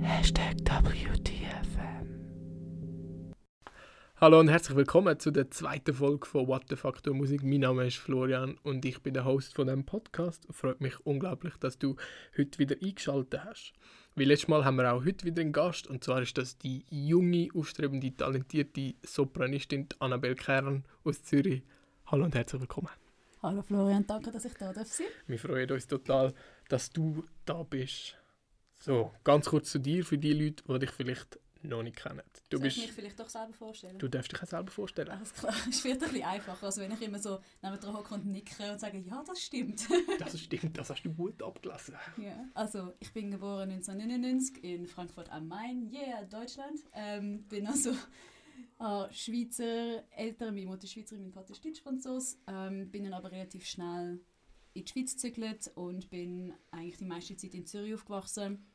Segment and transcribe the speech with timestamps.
[0.00, 2.06] Hashtag WTFM.
[4.16, 7.42] Hallo und herzlich willkommen zu der zweiten Folge von What the Factor Musik.
[7.42, 10.46] Mein Name ist Florian und ich bin der Host von diesem Podcast.
[10.52, 11.96] Freut mich unglaublich, dass du
[12.38, 13.72] heute wieder eingeschaltet hast.
[14.14, 16.84] Wie letztes Mal haben wir auch heute wieder einen Gast und zwar ist das die
[16.90, 21.64] junge, aufstrebende, talentierte Sopranistin Annabelle Kern aus Zürich.
[22.06, 23.01] Hallo und herzlich willkommen.
[23.42, 25.06] Hallo Florian, danke, dass ich da darf sein.
[25.26, 26.32] Wir freuen uns total,
[26.68, 28.16] dass du da bist.
[28.78, 32.22] So, ganz kurz zu dir, für die Leute, die dich vielleicht noch nicht kennen.
[32.50, 33.98] Du, Soll bist, ich mich vielleicht doch selber vorstellen?
[33.98, 35.08] du darfst dich auch selber vorstellen.
[35.08, 38.14] Alles klar, es wird ein bisschen einfacher, als wenn ich immer so neben dran hocke
[38.14, 39.88] und nicke und sage, ja, das stimmt.
[40.18, 41.96] Das stimmt, das hast du gut abgelesen.
[42.18, 42.44] ja.
[42.54, 46.78] Also, ich bin geboren 1999 in Frankfurt am Main, yeah, Deutschland.
[46.94, 47.92] Ähm, bin also
[48.82, 52.38] äh, Schweizer Eltern, meine Mutter ist Schweizerin, mein Vater ist Deutsch-Franzos.
[52.48, 54.20] Ähm, bin dann aber relativ schnell
[54.74, 58.66] in die Schweiz gezügelt und bin eigentlich die meiste Zeit in Zürich aufgewachsen.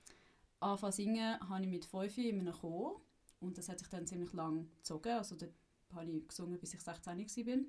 [0.59, 3.02] Anfangen singen habe ich mit 5 in einem Chor
[3.39, 5.09] und das hat sich dann ziemlich lang gezogen.
[5.09, 5.53] Also dort
[5.94, 7.66] habe ich gesungen, bis ich 16 war.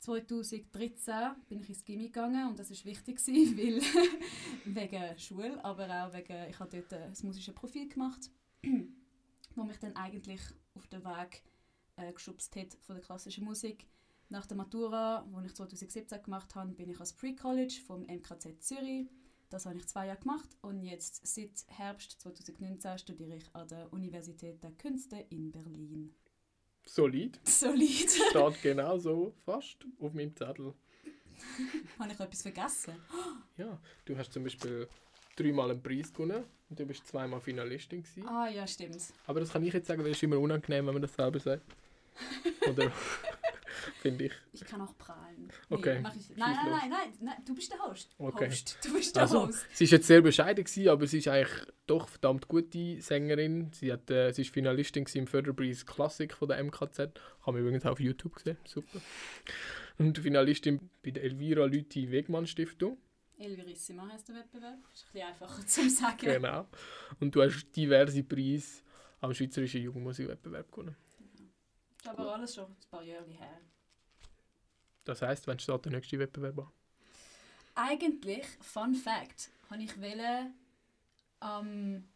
[0.00, 1.14] 2013
[1.48, 3.56] bin ich ins Gimmi gegangen und das war wichtig, gewesen,
[4.64, 8.30] weil wegen Schule, aber auch wegen, ich habe dort äh, das musische Profil gemacht,
[9.54, 10.40] wo mich dann eigentlich
[10.74, 11.42] auf den Weg
[11.96, 13.86] äh, geschubst hat von der klassischen Musik.
[14.28, 19.08] Nach der Matura, die ich 2017 gemacht habe, bin ich als Pre-College vom MKZ Zürich.
[19.50, 23.92] Das habe ich zwei Jahre gemacht und jetzt seit Herbst 2019 studiere ich an der
[23.92, 26.14] Universität der Künste in Berlin.
[26.86, 27.38] Solid.
[27.44, 28.10] Solid.
[28.30, 30.74] Steht genau so fast auf meinem Zettel.
[31.98, 32.94] habe ich etwas vergessen?
[33.56, 34.88] Ja, du hast zum Beispiel
[35.36, 38.26] dreimal einen Preis gewonnen und du bist zweimal Finalistin gewesen.
[38.26, 38.96] Ah ja, stimmt.
[39.26, 41.64] Aber das kann ich jetzt sagen, das ist immer unangenehm, wenn man das selber sagt.
[42.68, 42.92] Oder
[44.00, 44.32] finde ich.
[44.52, 45.50] Ich kann auch prahlen.
[45.68, 46.28] Okay, mach ich.
[46.36, 48.14] Nein, nein, nein, nein, nein, du bist der Host.
[48.18, 48.48] Okay.
[48.48, 48.78] Host.
[48.84, 49.66] Du bist der Also, Host.
[49.72, 53.70] sie ist jetzt sehr bescheiden gewesen, aber sie ist eigentlich doch verdammt gute Sängerin.
[53.72, 56.96] Sie, hat, äh, sie ist Finalistin im Förderpreis Klassik von der MKZ.
[56.96, 58.56] Kann man übrigens auch auf YouTube sehen.
[58.64, 59.00] Super.
[59.98, 62.98] Und Finalistin bei der Elvira Lüthi Wegmann Stiftung.
[63.38, 64.78] Elvirissima heisst der Wettbewerb.
[64.92, 66.18] Ist ein bisschen einfacher zu sagen.
[66.18, 66.68] Genau.
[67.20, 68.82] Und du hast diverse Preise
[69.20, 70.96] am Schweizerischen Jugendmusikwettbewerb gewonnen.
[71.98, 73.60] Ist aber alles schon ein paar Jahre her.
[75.04, 76.72] Das heisst, wenn steht der nächste Wettbewerb an?
[77.74, 80.54] Eigentlich, Fun Fact, habe ich wählen
[81.40, 82.08] am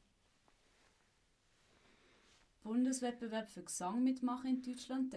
[2.62, 5.16] Bundeswettbewerb für Gesang mitmachen in Deutschland,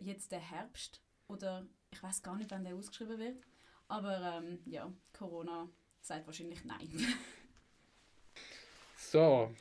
[0.00, 1.00] jetzt der Herbst.
[1.28, 3.44] Oder ich weiß gar nicht, wann der ausgeschrieben wird.
[3.88, 5.68] Aber ähm, ja, Corona
[6.00, 6.88] sagt wahrscheinlich nein.
[8.98, 9.54] So,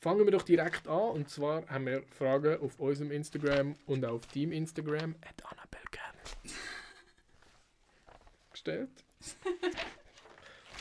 [0.00, 1.10] fangen wir doch direkt an.
[1.10, 5.42] Und zwar haben wir Fragen auf unserem Instagram und auf Team Instagram at
[8.50, 9.04] gestellt.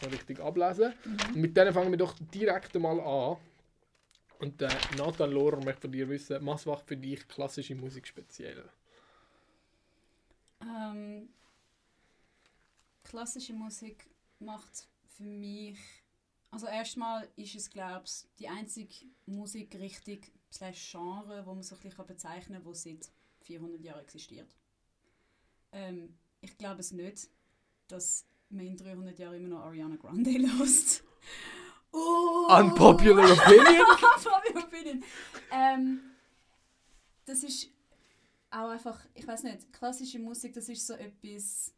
[0.01, 0.93] Mal richtig ablesen.
[1.03, 3.37] Und mit denen fangen wir doch direkt mal an.
[4.39, 8.63] Und äh, Nathan Lohrer möchte von dir wissen, was macht für dich klassische Musik speziell?
[10.61, 11.29] Ähm,
[13.07, 14.09] klassische Musik
[14.39, 15.79] macht für mich.
[16.51, 18.93] Also erstmal ist es, glaube ich, die einzige
[19.25, 20.19] Musikrichtung
[20.51, 24.55] slash Genre, wo man so ein bisschen bezeichnen kann, die seit 400 Jahren existiert.
[25.71, 27.29] Ähm, ich glaube es nicht,
[27.87, 31.03] dass man in 300 Jahren immer noch Ariana Grande hört.
[31.91, 32.47] Oh!
[32.49, 33.85] Unpopular opinion?
[33.89, 35.03] Unpopular opinion.
[35.51, 35.99] Ähm,
[37.25, 37.69] das ist
[38.49, 41.73] auch einfach, ich weiß nicht, klassische Musik, das ist so etwas.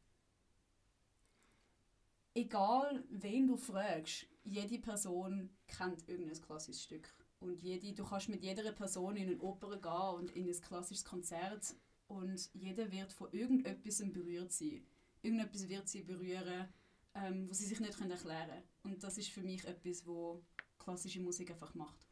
[2.40, 7.14] Egal, wen du fragst, jede Person kennt irgendein klassisches Stück.
[7.42, 11.04] Und jede, du kannst mit jeder Person in eine Oper gehen und in ein klassisches
[11.04, 11.76] Konzert
[12.08, 14.88] und jeder wird von irgendetwas berührt sein.
[15.22, 16.70] Irgendetwas wird sie berühren,
[17.14, 18.64] ähm, wo sie sich nicht können erklären können.
[18.84, 20.42] Und das ist für mich etwas, wo
[20.78, 22.08] klassische Musik einfach macht.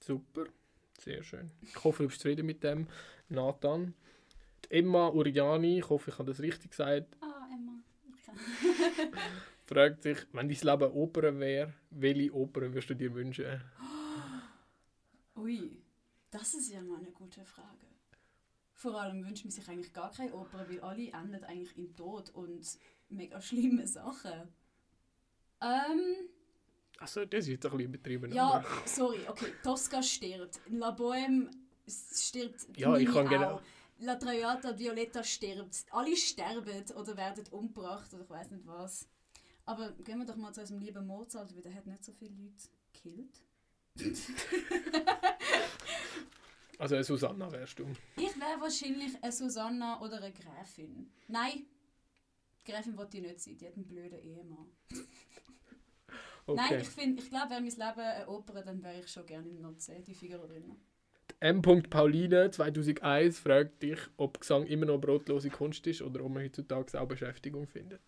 [0.00, 0.46] Super,
[0.98, 1.52] sehr schön.
[1.62, 2.88] Ich hoffe, du bist zufrieden mit dem,
[3.28, 3.94] Nathan.
[4.64, 7.33] Die Emma Uriani, ich hoffe, ich habe das richtig gesagt, Ah.
[9.66, 13.60] fragt sich, wenn dein Leben Oper wäre, welche Oper würdest du dir wünschen?
[15.36, 15.70] Ui,
[16.30, 17.86] das ist ja mal eine gute Frage.
[18.72, 22.30] Vor allem wünscht man sich eigentlich gar keine Oper, weil alle enden eigentlich im Tod
[22.30, 22.66] und
[23.08, 24.48] mega schlimme Sachen.
[25.60, 26.28] Ähm,
[26.98, 28.32] Also, das ist jetzt ein bisschen übertrieben.
[28.32, 30.60] ja, aber- sorry, okay, Tosca stirbt.
[30.68, 31.50] La Bohème
[31.88, 32.66] stirbt.
[32.76, 33.62] Ja, ich kann genau- auch.
[34.04, 35.86] La Traviata Violetta stirbt.
[35.90, 39.08] Alle sterben oder werden umgebracht oder ich weiß nicht was.
[39.64, 42.34] Aber gehen wir doch mal zu unserem lieben Mozart, weil der hat nicht so viele
[42.34, 43.40] Leute gekillt.
[46.76, 47.86] Also, eine Susanna wärst du.
[48.16, 51.08] Ich wäre wahrscheinlich eine Susanna oder eine Gräfin.
[51.28, 51.66] Nein.
[52.60, 54.70] Die Gräfin wollte ich nicht sein, die hat einen blöden Ehemann.
[56.46, 56.60] Okay.
[56.68, 59.48] Nein, ich, find, ich glaube, wäre mein Leben eine Oper, dann wäre ich schon gerne
[59.48, 60.46] im Nutze, die Figaro
[61.40, 61.62] M.
[61.62, 67.00] Pauline 2001 fragt dich, ob Gesang immer noch brotlose Kunst ist oder ob man heutzutage
[67.00, 68.00] auch Beschäftigung findet.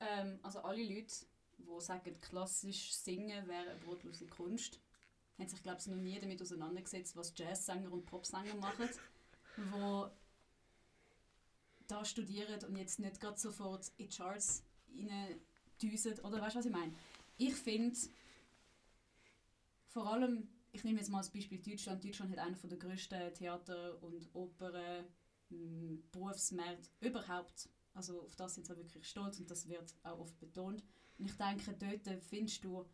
[0.00, 1.14] Ähm, also alle Leute,
[1.58, 4.80] die sagen, klassisch singen wäre eine brotlose Kunst,
[5.38, 8.88] haben sich, glaube ich, noch nie damit auseinandergesetzt, was Jazzsänger und Popsänger machen,
[9.70, 10.10] wo
[11.86, 14.64] da studieren und jetzt nicht gerade sofort in die Charts
[14.96, 16.18] reindüsen.
[16.20, 16.92] Oder weißt du, was ich meine?
[17.36, 17.98] Ich finde,
[19.88, 22.02] vor allem, ich nehme jetzt mal als Beispiel Deutschland.
[22.02, 27.68] Deutschland hat einen der grössten Theater- und Opern-Berufsmärkte überhaupt.
[27.94, 30.82] Also auf das sind sie wirklich stolz und das wird auch oft betont.
[31.18, 32.86] Und ich denke, dort findest du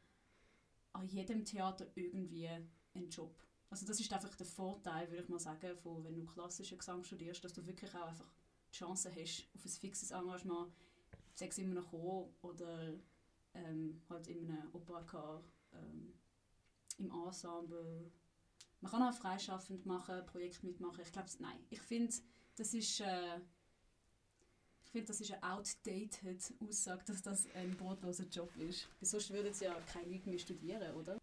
[0.92, 3.40] an jedem Theater irgendwie einen Job.
[3.70, 7.04] Also das ist einfach der Vorteil, würde ich mal sagen, von wenn du klassischen Gesang
[7.04, 8.34] studierst, dass du wirklich auch einfach
[8.72, 10.72] die Chance hast auf ein fixes Engagement,
[11.34, 12.98] sechs immer noch kommen oder
[13.54, 16.12] ähm, halt in einem Operachor, ähm,
[16.98, 18.10] im Ensemble.
[18.80, 21.02] Man kann auch freischaffend machen, Projekt mitmachen.
[21.02, 22.14] Ich glaube, nein, ich finde,
[22.56, 23.40] das ist äh,
[24.88, 28.88] ich finde, das ist eine outdated Aussage, dass das ein brotloser Job ist.
[29.02, 31.18] Sonst würden sie ja keine Leute mehr studieren, oder?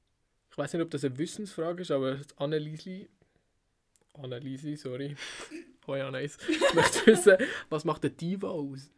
[0.51, 3.09] Ich weiß nicht, ob das eine Wissensfrage ist, aber Anneliesli,
[4.13, 5.15] Anneliesli, sorry,
[5.87, 7.37] hoi Anais, ich möchte wissen,
[7.69, 8.91] was macht eine Diva aus?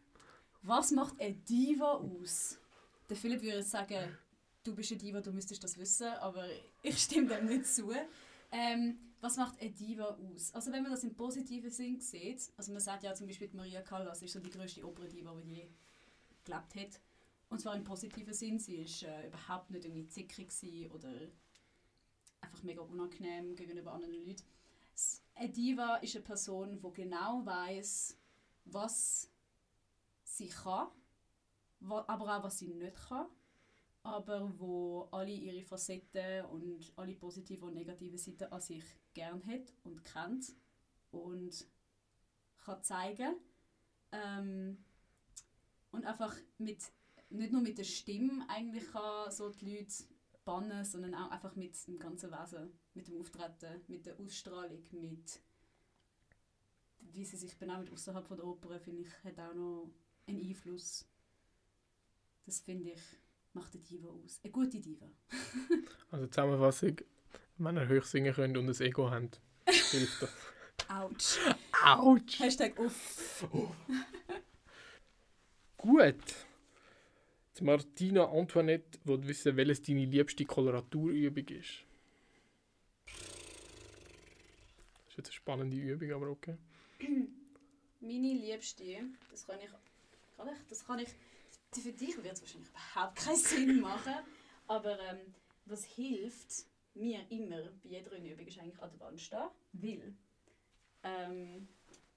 [0.60, 2.58] Was macht eine Diva aus?
[3.08, 4.18] Der Philipp würde sagen,
[4.68, 6.46] du bist eine Diva, du müsstest das wissen, aber
[6.82, 7.90] ich stimme dem nicht zu.
[8.50, 10.54] Ähm, was macht eine Diva aus?
[10.54, 13.82] Also wenn man das im positiven Sinn sieht, also man sagt ja zum Beispiel Maria
[13.82, 15.68] Callas ist so die größte Operndiva, die je
[16.44, 17.00] gelebt hat.
[17.48, 20.50] Und zwar im positiven Sinn, sie ist äh, überhaupt nicht irgendwie zickig
[20.92, 21.12] oder
[22.40, 24.44] einfach mega unangenehm gegenüber anderen Leuten.
[25.34, 28.16] Eine Diva ist eine Person, die genau weiß,
[28.66, 29.30] was
[30.24, 30.88] sie kann,
[31.80, 33.26] aber auch was sie nicht kann
[34.08, 38.84] aber wo alle ihre Facetten und alle positiven und negativen Seiten an sich
[39.14, 40.54] gern hat und kennt
[41.10, 41.66] und
[42.64, 43.36] kann zeigen.
[44.12, 44.84] Ähm,
[45.90, 46.82] und einfach mit,
[47.30, 50.04] nicht nur mit der Stimme eigentlich kann so die Leute
[50.44, 55.40] bannen, sondern auch einfach mit dem ganzen Wesen, mit dem Auftreten, mit der Ausstrahlung, mit
[57.00, 59.90] wie sie sich benimmt außerhalb der Oper, finde ich, hat auch noch
[60.26, 61.06] einen Einfluss.
[62.44, 63.00] Das finde ich
[63.52, 64.40] macht eine Diva aus.
[64.42, 65.06] Eine gute Diva.
[66.10, 66.96] also Zusammenfassung,
[67.58, 70.30] wenn ihr hoch singen könnt und ein Ego habt, hilft das.
[70.88, 71.38] Autsch.
[71.84, 72.40] Autsch.
[72.40, 73.46] Hashtag uff.
[73.52, 73.70] Oh.
[75.76, 76.14] Gut.
[77.48, 81.84] Jetzt Martina Antoinette will wissen, welches deine liebste Koloraturübung ist.
[83.06, 83.16] Das
[85.08, 86.56] ist jetzt eine spannende Übung, aber okay.
[88.00, 88.84] Meine liebste,
[89.30, 89.70] das kann ich,
[90.36, 91.08] kann ich, das kann ich
[91.72, 94.14] für dich wird es wahrscheinlich überhaupt keinen Sinn machen.
[94.66, 95.34] Aber ähm,
[95.66, 99.48] was hilft mir immer bei jeder Übung ist eigentlich an der Wand stehen.
[99.72, 100.14] Weil
[101.04, 101.68] ähm,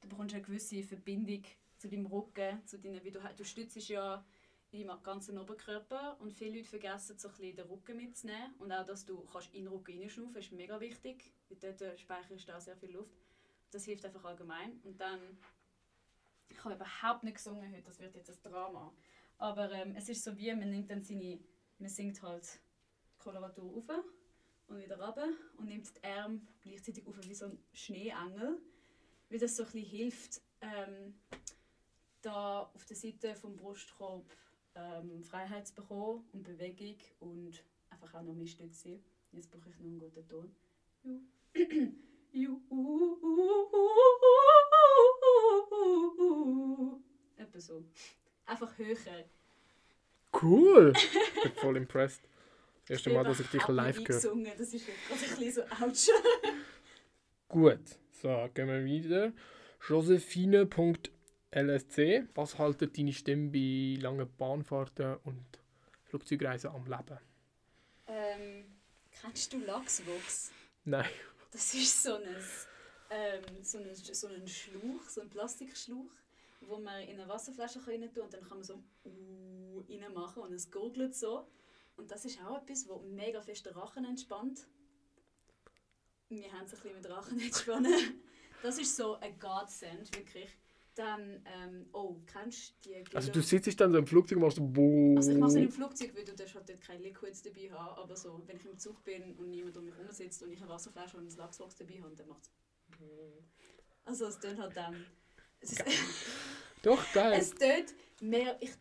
[0.02, 1.44] du bekommst eine gewisse Verbindung
[1.78, 4.26] zu deinem Rücken, zu deinen, wie du, du stützt ja
[4.72, 8.86] in deinem ganzen Oberkörper und viele Leute vergessen so ein den Rücken mitzunehmen und auch,
[8.86, 12.62] dass du kannst in den Rücken hineinschnaufen ist mega wichtig, weil dort speicherst du auch
[12.62, 13.18] sehr viel Luft.
[13.72, 14.80] Das hilft einfach allgemein.
[14.84, 15.20] Und dann,
[16.50, 18.94] ich habe überhaupt nicht gesungen heute, das wird jetzt ein Drama.
[19.42, 21.40] Aber ähm, es ist so wie, man nimmt dann seine,
[21.80, 22.60] man singt halt
[23.18, 23.90] Koloratur auf
[24.68, 28.62] und wieder runter und nimmt die Arme gleichzeitig auf wie so ein Schneeengel,
[29.30, 31.16] weil das so ein hilft, ähm,
[32.22, 34.32] da auf der Seite vom Brustkorb
[34.76, 39.00] ähm, Freiheit zu bekommen und Bewegung und einfach auch noch mehr Stütze.
[39.32, 40.56] Jetzt brauche ich noch einen guten Ton.
[47.38, 47.84] Etwa so
[48.46, 49.26] einfach höher.
[50.42, 50.94] Cool!
[51.36, 52.22] Ich bin voll impressed.
[52.82, 54.06] Das erste Mal, dass ich dich live höre.
[54.08, 56.08] Das ist wirklich ein bisschen so ouch.
[57.48, 57.80] Gut,
[58.12, 59.34] so, gehen wir wieder.
[59.88, 65.46] Josephine.lsc Was haltet deine Stimme bei langen Bahnfahrten und
[66.04, 67.18] Flugzeugreisen am Leben?
[68.08, 68.66] Ähm,
[69.20, 70.52] kennst du Lachswuchs?
[70.86, 71.10] Nein.
[71.52, 72.36] Das ist so ein,
[73.10, 76.12] ähm, so ein, so ein Schlauch, so ein Plastikschlauch
[76.62, 80.54] wo man in eine Wasserflasche rein tun und dann kann man so uh, reinmachen und
[80.54, 81.48] es gurgelt so.
[81.98, 84.68] Und das ist auch etwas, das mega fest den Rachen entspannt.
[86.30, 88.22] Wir haben es ein bisschen mit Rachen entspannen.
[88.64, 90.50] Das ist so ein Godsend, wirklich.
[90.96, 93.16] Dann, ähm, oh, kennst du die Gilder?
[93.16, 95.16] Also du sitzt dann so im Flugzeug und machst so boom.
[95.18, 97.98] Also ich mache es im Flugzeug, weil du darfst halt dort keine Liquids dabei haben,
[97.98, 100.62] aber so, wenn ich im Zug bin und niemand um mich herum sitzt und ich
[100.62, 102.52] eine Wasserflasche und ein Lachsbox dabei habe, dann macht es
[104.04, 105.06] Also es tut halt dann...
[106.82, 107.40] Doch, geil.
[107.40, 108.72] Es tönt Mehr, ich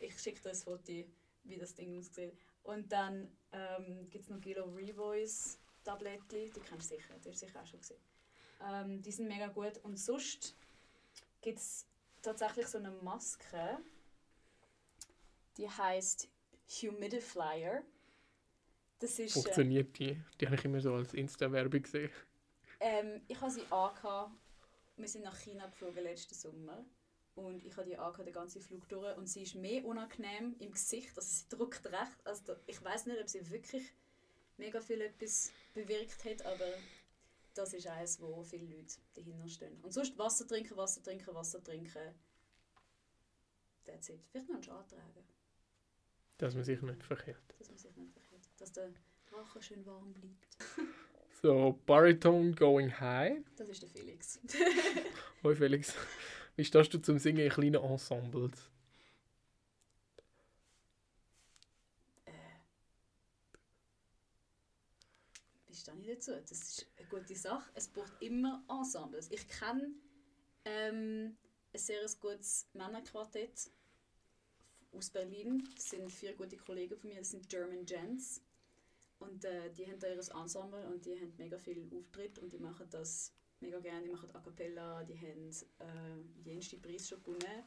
[0.00, 0.92] ich schicke dir ein Foto,
[1.44, 2.34] wie das Ding aussieht.
[2.62, 7.42] Und dann ähm, gibt es noch Gilo Revoice Tablettchen, die kennst du sicher, die hast
[7.42, 8.00] du sicher auch schon gesehen.
[8.62, 9.78] Ähm, die sind mega gut.
[9.82, 10.54] Und sonst
[11.40, 11.86] gibt es
[12.20, 13.78] tatsächlich so eine Maske,
[15.56, 16.28] die heißt
[16.68, 17.82] Humidifier.
[18.98, 20.20] Das ist, äh, Funktioniert die?
[20.38, 22.10] Die habe ich immer so als Insta-Werbung gesehen.
[22.80, 24.32] Ähm, ich habe sie angehabt.
[25.00, 26.84] Wir sind nach China geflogen letzten Sommer.
[27.34, 29.16] Und ich habe die angehabt, den ganzen Flug durch.
[29.16, 31.16] Und sie ist mehr unangenehm im Gesicht.
[31.16, 32.26] Also sie drückt recht.
[32.26, 33.92] Also ich weiß nicht, ob sie wirklich
[34.56, 36.66] mega viel etwas bewirkt hat, aber
[37.54, 39.80] das ist eines, wo viele Leute dahinter stehen.
[39.82, 42.14] Und sonst Wasser trinken, Wasser trinken, Wasser trinken.
[43.84, 44.20] That's it.
[44.30, 45.24] Vielleicht noch einen Schal tragen.
[46.38, 47.54] Dass man sich nicht verkehrt.
[47.58, 48.48] Dass man sich nicht verkehrt.
[48.58, 48.92] Dass der
[49.32, 50.46] Rachen schön warm bleibt.
[51.42, 53.42] so, Baritone Going High.
[53.56, 54.38] Das ist der Felix.
[55.42, 55.94] Hoi Felix.
[56.56, 58.70] Wie stehst du zum Singen in kleinen Ensembles?
[62.26, 62.32] Äh.
[65.68, 66.32] Wie stehe ich dazu?
[66.32, 67.70] Das ist eine gute Sache.
[67.74, 69.30] Es braucht immer Ensembles.
[69.30, 69.94] Ich kenne
[70.66, 71.36] ähm,
[71.72, 73.70] ein sehr gutes Männerquartett
[74.92, 75.66] aus Berlin.
[75.74, 78.42] Das sind vier gute Kollegen von mir, das sind German Gents.
[79.20, 82.58] Und äh, die haben da ihr Ensemble und die haben mega viel Auftritt und die
[82.58, 84.06] machen das mega gerne.
[84.06, 87.64] Die machen A Cappella, die haben äh, jenste Preis schon gewonnen.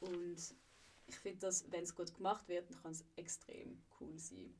[0.00, 0.54] Und
[1.06, 4.52] ich finde, dass wenn es gut gemacht wird, dann kann es extrem cool sein.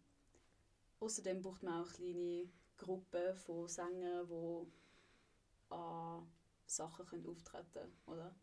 [1.01, 6.27] Außerdem braucht man auch kleine Gruppen von Sängern, die an
[6.67, 8.35] Sachen können auftreten können, oder?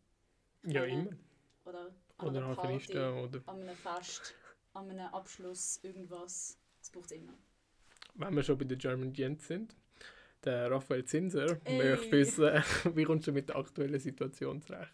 [0.64, 1.10] Ja, immer.
[1.64, 4.34] Oder an oder einer Party, oder an einem Fest,
[4.74, 6.58] an einem Abschluss, irgendwas.
[6.78, 7.34] Das braucht es immer.
[8.14, 9.76] Wenn wir schon bei den German Gents sind,
[10.44, 11.78] der Raphael Zinser Ey.
[11.78, 12.62] möchte wissen,
[12.96, 14.92] wie kommst du mit der aktuellen Situation zurecht?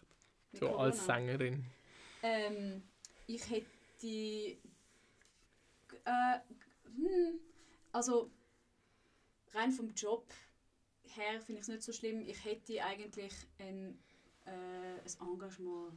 [0.51, 0.83] Mit so Corona.
[0.83, 1.65] als Sängerin.
[2.23, 2.83] Ähm,
[3.27, 3.67] ich hätte
[6.05, 6.39] äh,
[6.85, 7.39] hm,
[7.91, 8.29] also
[9.53, 10.25] rein vom Job
[11.03, 12.21] her finde ich es nicht so schlimm.
[12.21, 13.97] Ich hätte eigentlich ein,
[14.45, 15.93] äh, ein Engagement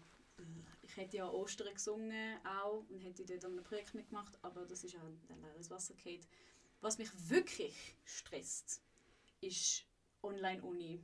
[0.82, 4.84] ich hätte ja Ostern gesungen auch und hätte dort an einem Projekt mitgemacht, aber das
[4.84, 6.20] ist auch leider ins Wasser gefallen.
[6.82, 8.82] Was mich wirklich stresst,
[9.40, 9.84] ist
[10.20, 11.00] Online-Uni.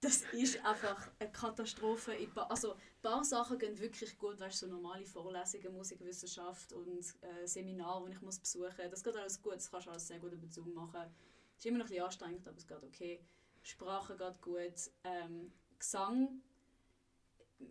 [0.00, 2.16] Das ist einfach eine Katastrophe.
[2.48, 8.06] Also, ein paar Sachen gehen wirklich gut, weißt, so normale Vorlesungen, Musikwissenschaft und äh, Seminare,
[8.06, 8.90] die ich muss besuchen muss.
[8.90, 11.12] Das geht alles gut, das kannst du alles sehr gut über Zoom machen.
[11.56, 13.20] Ist immer noch ein bisschen anstrengend, aber es geht okay.
[13.62, 14.90] Sprache geht gut.
[15.02, 16.40] Ähm, Gesang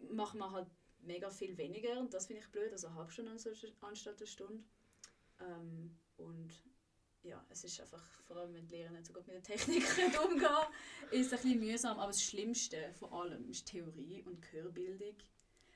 [0.10, 0.68] macht man halt
[1.00, 3.32] mega viel weniger und das finde ich blöd, also eine Stunde
[3.82, 4.64] anstatt eine Stunde.
[5.40, 6.52] Ähm, und
[7.24, 9.84] ja, es ist einfach, vor allem wenn die Lehrer nicht so gut mit der Technik
[10.26, 10.48] umgehen
[11.12, 15.16] ist es ein bisschen mühsam, aber das Schlimmste von allem ist Theorie und Hörbildung.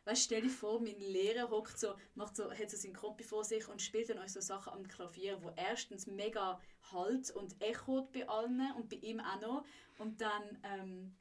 [0.05, 3.43] Weißt, stell dir vor, mein Lehrer hockt so, macht so, hat so seinen Kopf vor
[3.43, 6.61] sich und spielt dann euch so Sachen am Klavier, wo erstens mega
[6.91, 9.65] halt und echot bei allen und bei ihm auch noch
[9.97, 11.15] und dann ähm,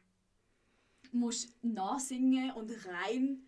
[1.12, 3.46] musst nachsingen und rein.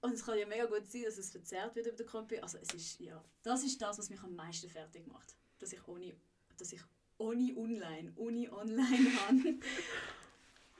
[0.00, 2.42] Und es kann ja mega gut sein, dass es verzerrt wird über den Computer.
[2.42, 5.36] Also es ist, ja, das ist das, was mich am meisten fertig macht.
[5.58, 6.14] Dass ich ohne,
[6.58, 6.80] dass ich
[7.18, 9.54] ohne online, Uni online habe.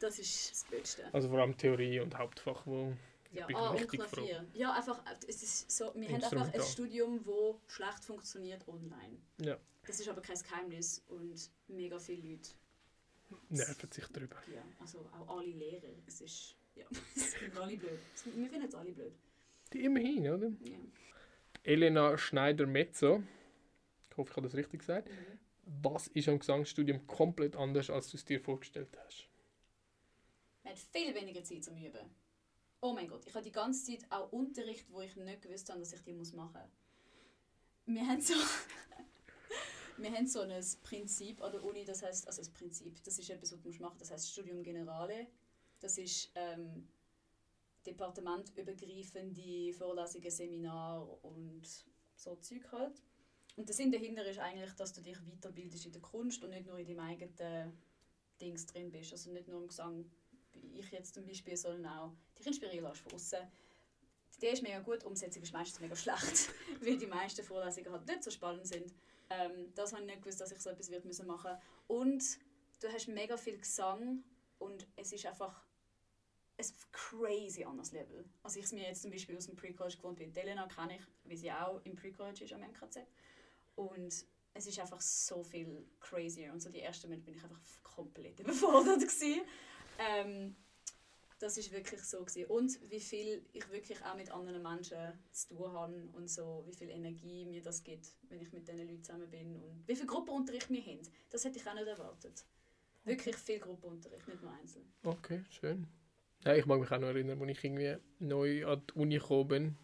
[0.00, 1.14] das ist das Beste.
[1.14, 2.94] Also vor allem Theorie und Hauptfach, wo
[3.32, 4.46] ja, ah, und Klavier.
[4.54, 9.18] Ja, einfach, es ist so, wir haben einfach ein Studium, das schlecht funktioniert online.
[9.38, 9.58] Ja.
[9.86, 12.50] Das ist aber kein Geheimnis und mega viele Leute
[13.48, 14.36] nerven sich darüber.
[14.52, 15.88] Ja, also auch alle Lehrer.
[16.06, 16.84] Es ist, ja,
[17.16, 17.98] es sind alle blöd.
[18.34, 19.12] Wir finden es alle blöd.
[19.72, 20.48] Die immerhin, oder?
[20.64, 20.78] Ja.
[21.62, 23.22] Elena Schneider-Mezzo,
[24.16, 25.08] ich hoffe, ich habe das richtig gesagt.
[25.10, 25.82] Mhm.
[25.82, 29.28] Was ist am Gesangsstudium komplett anders, als du es dir vorgestellt hast?
[30.64, 32.08] Man hat viel weniger Zeit zum Üben.
[32.80, 35.80] Oh mein Gott, ich habe die ganze Zeit auch Unterricht, wo ich nicht gewusst habe,
[35.80, 37.94] dass ich die machen muss.
[37.94, 38.34] Wir haben so
[39.98, 43.28] wir haben so ein Prinzip an der Uni, das heißt, also das Prinzip, das ist
[43.28, 45.26] etwas, was du machen das heißt Studium Generale.
[45.80, 46.88] Das ist ähm,
[47.84, 51.66] departementübergreifende Vorlesungen, Seminare und
[52.14, 53.02] so Zeug halt.
[53.56, 56.66] Und der Sinn dahinter ist eigentlich, dass du dich weiterbildest in der Kunst und nicht
[56.66, 57.72] nur in deinem eigenen
[58.40, 59.12] Dings drin bist.
[59.12, 60.04] Also nicht nur im Gesang,
[60.52, 63.40] wie ich jetzt zum Beispiel, sondern auch dich inspirieren lässt von außen.
[64.34, 66.50] Die Idee ist mega gut, die Umsetzung ist meistens mega schlecht,
[66.82, 68.92] weil die meisten Vorlesungen halt nicht so spannend sind.
[69.30, 72.22] Ähm, das habe ich nicht gewusst, dass ich so etwas wird müssen machen Und
[72.80, 74.22] du hast mega viel Gesang
[74.58, 75.64] und es ist einfach
[76.58, 78.24] ein crazy anderes Level.
[78.42, 80.34] Also ich es mir jetzt zum Beispiel aus dem Pre-College gewohnt bin.
[80.34, 83.00] Elena kenne ich, wie sie auch im Pre-College ist am MKZ.
[83.76, 84.12] Und
[84.54, 86.52] es ist einfach so viel crazier.
[86.52, 89.42] Und so die ersten Monate bin ich einfach komplett überfordert gewesen.
[89.98, 90.56] Ähm,
[91.38, 92.46] Das ist wirklich so gewesen.
[92.46, 94.96] Und wie viel ich wirklich auch mit anderen Menschen
[95.32, 98.80] zu tun habe und so, wie viel Energie mir das gibt, wenn ich mit diesen
[98.80, 101.02] Leuten zusammen bin und wie viel Gruppenunterricht wir haben.
[101.30, 102.42] Das hätte ich auch nicht erwartet.
[103.04, 104.90] Wirklich viel Gruppenunterricht, nicht nur einzeln.
[105.04, 105.86] Okay, schön.
[106.44, 109.48] Ja, ich mag mich auch noch erinnern, als ich irgendwie neu an die Uni gekommen
[109.48, 109.76] bin.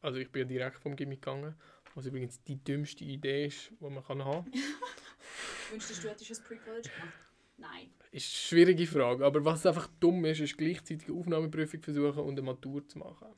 [0.00, 1.54] Also ich bin ja direkt vom Gimmick gegangen.
[1.96, 4.52] Was übrigens die dümmste Idee ist, die man kann haben kann.
[5.70, 7.14] Wünschst du, du hättest ein Pre-College gemacht?
[7.56, 7.90] Nein.
[8.12, 12.32] Ist eine schwierige Frage, aber was einfach dumm ist, ist gleichzeitig eine Aufnahmeprüfung versuchen und
[12.32, 13.28] eine Matur zu machen.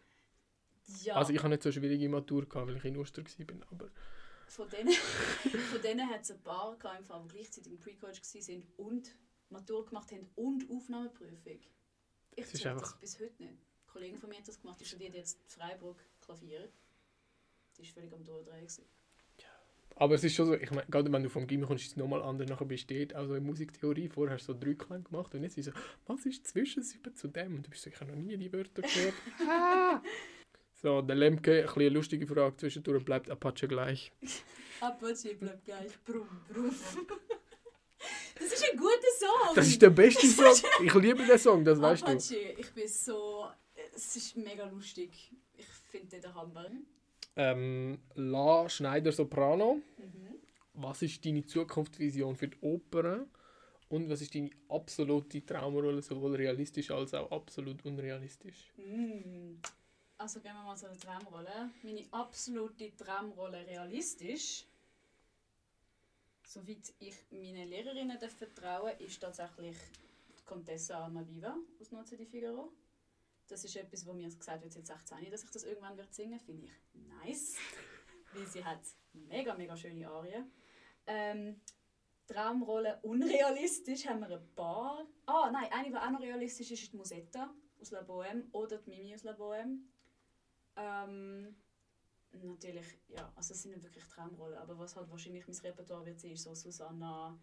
[1.05, 1.15] Ja.
[1.15, 3.91] Also ich habe nicht so eine schwierige Matur gehabt, weil ich in Oster war, aber
[4.49, 4.93] Von denen,
[5.71, 9.15] von denen hat es ein paar gehabt, die gleichzeitig im Pre-College waren und
[9.51, 11.61] Matur gemacht haben und Aufnahmeprüfung.
[12.35, 13.53] Ich check das bis heute nicht.
[13.53, 16.69] Eine Kollegin von mir hat das gemacht, die studiert jetzt Freiburg Klavier.
[17.79, 18.61] Die war völlig am Durchdrehen.
[18.61, 18.85] gewesen.
[20.01, 21.97] Aber es ist schon so, ich meine, gerade wenn du vom Gimmick kommst, ist es
[21.97, 22.49] nochmal anders.
[22.49, 24.09] Nachher besteht auch so in Musiktheorie.
[24.09, 25.73] Vorher hast du so Dreiklang gemacht und jetzt ist so,
[26.07, 27.57] was ist Zwischensilbe zu dem?
[27.57, 29.15] Und du bist so, ich habe noch nie die Wörter gehört.
[30.83, 32.57] so, der Lemke, ein bisschen eine lustige Frage.
[32.57, 34.13] Zwischendurch bleibt Apache gleich.
[34.81, 35.93] Apache bleibt gleich.
[36.05, 36.71] Brumm, brumm.
[38.39, 39.57] Das ist ein guter Song!
[39.57, 40.55] Das ist der beste Song.
[40.85, 42.13] Ich liebe den Song, das weißt du.
[42.13, 43.49] Apache, ich bin so...
[43.75, 45.33] Es ist mega lustig.
[45.57, 46.71] Ich finde den Hammer.
[47.39, 49.81] Ähm, La Schneider Soprano.
[49.97, 50.35] Mhm.
[50.75, 53.27] Was ist deine Zukunftsvision für die Oper?
[53.89, 58.73] Und was ist deine absolute Traumrolle, sowohl realistisch als auch absolut unrealistisch?
[58.77, 59.61] Mm.
[60.19, 61.71] Also gehen wir mal zu der Traumrolle.
[61.85, 64.67] Meine absolute Traumrolle realistisch,
[66.45, 69.77] soweit ich meinen Lehrerinnen darf vertrauen ist tatsächlich
[70.37, 72.73] die Contessa Almaviva aus Noce di Figaro.
[73.49, 76.39] Das ist etwas, wo mir gesagt wird, seit 16, dass ich das irgendwann wird singen
[76.39, 77.57] finde ich nice.
[78.35, 78.81] Weil sie hat
[79.13, 80.53] mega, mega schöne Arien.
[81.07, 81.61] Ähm,
[82.27, 85.07] Traumrolle unrealistisch haben wir ein paar.
[85.25, 88.77] Ah, nein, eine, die auch noch realistisch ist, ist die Musetta aus La Bohème oder
[88.77, 89.79] die Mimi aus La Bohème.
[90.77, 91.57] Ähm,
[92.33, 96.21] natürlich, ja, also es sind nicht wirklich Traumrollen, aber was halt wahrscheinlich mein Repertoire wird
[96.21, 97.39] sein, ist so Susanna,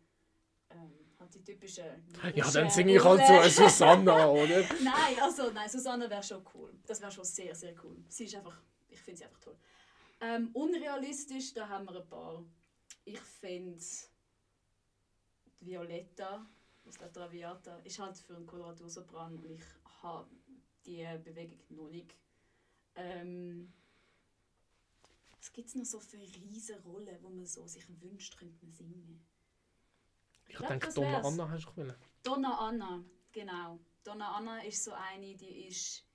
[0.70, 1.86] halt die typischen
[2.34, 4.62] Ja, dann singe ich halt so Susanna, oder?
[4.84, 6.74] Nein, also nein, Susanne wäre schon cool.
[6.86, 7.98] Das wäre schon sehr, sehr cool.
[8.10, 8.58] Sie ist einfach,
[8.90, 9.58] ich finde sie einfach toll.
[10.22, 12.44] Ähm, unrealistisch, da haben wir ein paar.
[13.04, 13.84] Ich finde
[15.60, 16.46] Violetta
[16.86, 19.62] aus der Traviata ist halt für einen Koloratursopran und ich
[20.02, 20.30] habe
[20.86, 22.16] die Bewegung noch nicht.
[22.96, 23.74] Ähm,
[25.38, 28.72] was gibt es noch so für riesige Rollen, wo man so sich wünscht, könnte man
[28.72, 29.26] singen?
[30.48, 31.26] Ich glaub, denke, Donna wär's.
[31.26, 31.96] Anna hast du wollen.
[32.24, 33.80] Donna Anna, genau.
[34.04, 36.06] Donna Anna ist so eine, die ist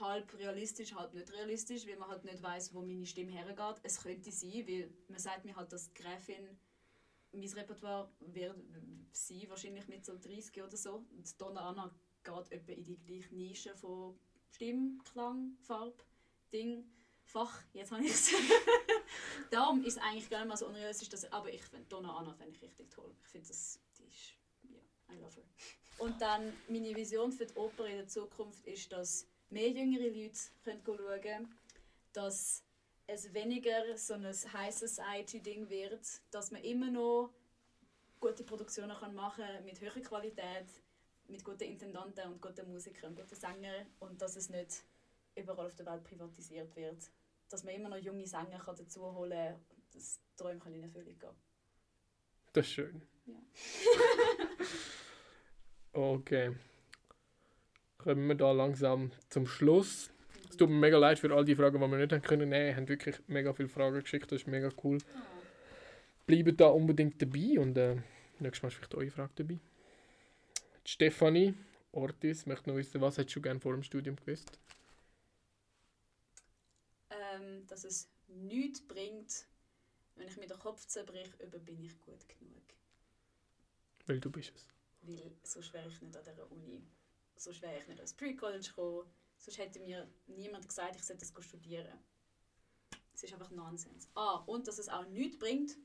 [0.00, 3.80] halb realistisch, halb nicht realistisch, weil man halt nicht weiß, wo meine Stimme hergeht.
[3.82, 6.58] Es könnte sein, weil man sagt mir halt, dass die Gräfin
[7.32, 8.56] mein Repertoire wird
[9.12, 11.06] sie wahrscheinlich mit so 30 oder so.
[11.10, 11.94] Und Donna Anna
[12.24, 14.18] geht etwa in die gleiche Nische von
[14.50, 16.04] Stimme, Klang, Farbe,
[16.52, 16.84] Ding,
[17.30, 17.62] Fach.
[17.72, 18.32] Jetzt habe ich es.
[19.50, 22.32] Darum ist es eigentlich gar nicht mal so unrealistisch, dass, aber ich finde Donna Anna
[22.34, 23.14] finde ich richtig toll.
[23.22, 25.44] Ich finde das, die ist, ja, I love her.
[25.98, 30.40] Und dann meine Vision für die Oper in der Zukunft ist, dass mehr jüngere Leute
[30.64, 31.54] können schauen können,
[32.12, 32.64] dass
[33.06, 37.30] es weniger so ein High Society-Ding wird, dass man immer noch
[38.18, 40.66] gute Produktionen kann machen kann mit hoher Qualität,
[41.28, 44.82] mit guten Intendanten und guten Musikern und guten Sängern und dass es nicht
[45.36, 47.10] überall auf der Welt privatisiert wird.
[47.50, 49.60] Dass man immer noch junge Sänger kann dazu holen kann,
[49.92, 50.00] die
[50.36, 51.30] Träume können in Erfüllung gehen.
[52.52, 53.02] Das ist schön.
[53.26, 53.34] Ja.
[56.00, 56.56] okay.
[57.98, 60.10] Kommen wir da langsam zum Schluss.
[60.48, 62.48] Es tut mir mega leid für all die Fragen, die wir nicht haben können.
[62.48, 64.32] Nein, habt wirklich mega viele Fragen geschickt.
[64.32, 64.98] Das ist mega cool.
[65.14, 65.22] Ah.
[66.26, 67.96] Bleibt da unbedingt dabei und äh,
[68.38, 69.58] nächstes Mal ist vielleicht eure Frage dabei.
[70.86, 71.54] Die Stefanie
[71.92, 74.58] Ortiz möchte noch wissen, was hättest du gerne vor dem Studium gewusst?
[77.70, 79.46] Dass es nichts bringt,
[80.16, 82.62] wenn ich mir den Kopf zerbrich, über bin ich gut genug.
[84.06, 84.66] Weil du bist es.
[85.02, 86.82] Weil sonst wäre ich nicht an dieser Uni.
[87.36, 89.10] Sonst wäre ich nicht ans Pre-College gekommen.
[89.38, 91.98] Sonst hätte mir niemand gesagt, ich sollte das studieren.
[93.14, 94.08] Es ist einfach Nonsens.
[94.14, 95.76] Ah, und dass es auch nichts bringt,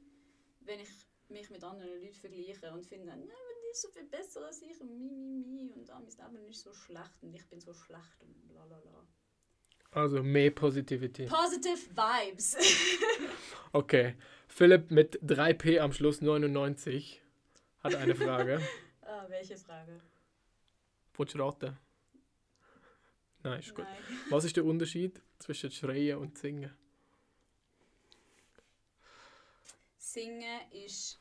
[0.62, 0.89] wenn ich
[1.30, 4.80] mich mit anderen Leuten vergleiche und finde, ja, die ist so viel besser als ich
[4.82, 7.74] und mi, mi, mi und ah, mein Leben ist so schlecht und ich bin so
[7.74, 9.08] schlecht und la la la.
[9.95, 11.25] Also mehr Positivity.
[11.25, 12.58] Positive Vibes!
[13.71, 14.15] Okay.
[14.47, 17.21] Philipp mit 3P am Schluss 99
[17.84, 18.62] hat eine Frage.
[19.01, 19.99] ah, welche Frage?
[21.15, 21.77] Wolltest raten?
[23.43, 23.84] Nein, ist gut.
[23.84, 23.97] Nein.
[24.29, 26.73] Was ist der Unterschied zwischen Schreien und Singen?
[29.97, 31.19] Singen ist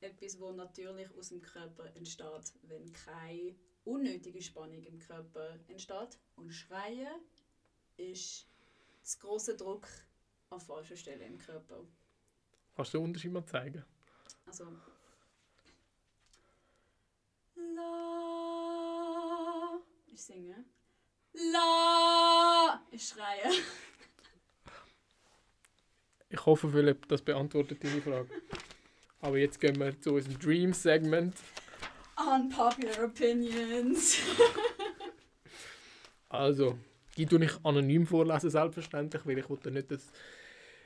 [0.00, 6.20] etwas, das natürlich aus dem Körper entsteht, wenn keine unnötige Spannung im Körper entsteht.
[6.36, 7.08] Und Schreien
[8.00, 8.46] ist
[9.02, 9.86] das große Druck
[10.50, 11.84] an falscher Stelle im Körper.
[12.74, 13.84] Kannst du den Unterschied mal zeigen?
[14.46, 14.66] Also.
[17.54, 17.80] La
[20.12, 20.64] ist singen.
[21.32, 23.52] La ist schreien.
[26.28, 28.30] Ich hoffe, Philipp, das beantwortet deine Frage.
[29.20, 31.36] Aber jetzt gehen wir zu unserem Dream-Segment.
[32.16, 34.18] Unpopular Opinions.
[36.28, 36.78] Also,
[37.16, 40.06] die tue ich anonym vorlesen, selbstverständlich, weil ich will nicht, dass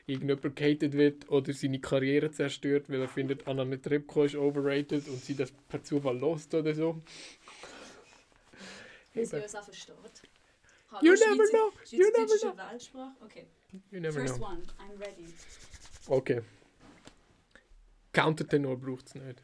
[0.07, 5.23] irgendjemand gehatet wird oder seine Karriere zerstört, weil er findet, Anna Netrebko ist overrated und
[5.25, 7.01] sie das per Zufall lost oder so.
[9.13, 9.95] Wie sie uns auch versteht.
[11.03, 12.57] You never know, you never know.
[12.71, 13.17] Weltsprache.
[13.25, 13.47] Okay.
[13.91, 14.47] You never First know.
[14.47, 14.63] one.
[14.79, 15.35] I'm ready.
[16.07, 16.43] Okay.
[18.13, 19.43] Countertenor braucht es nicht.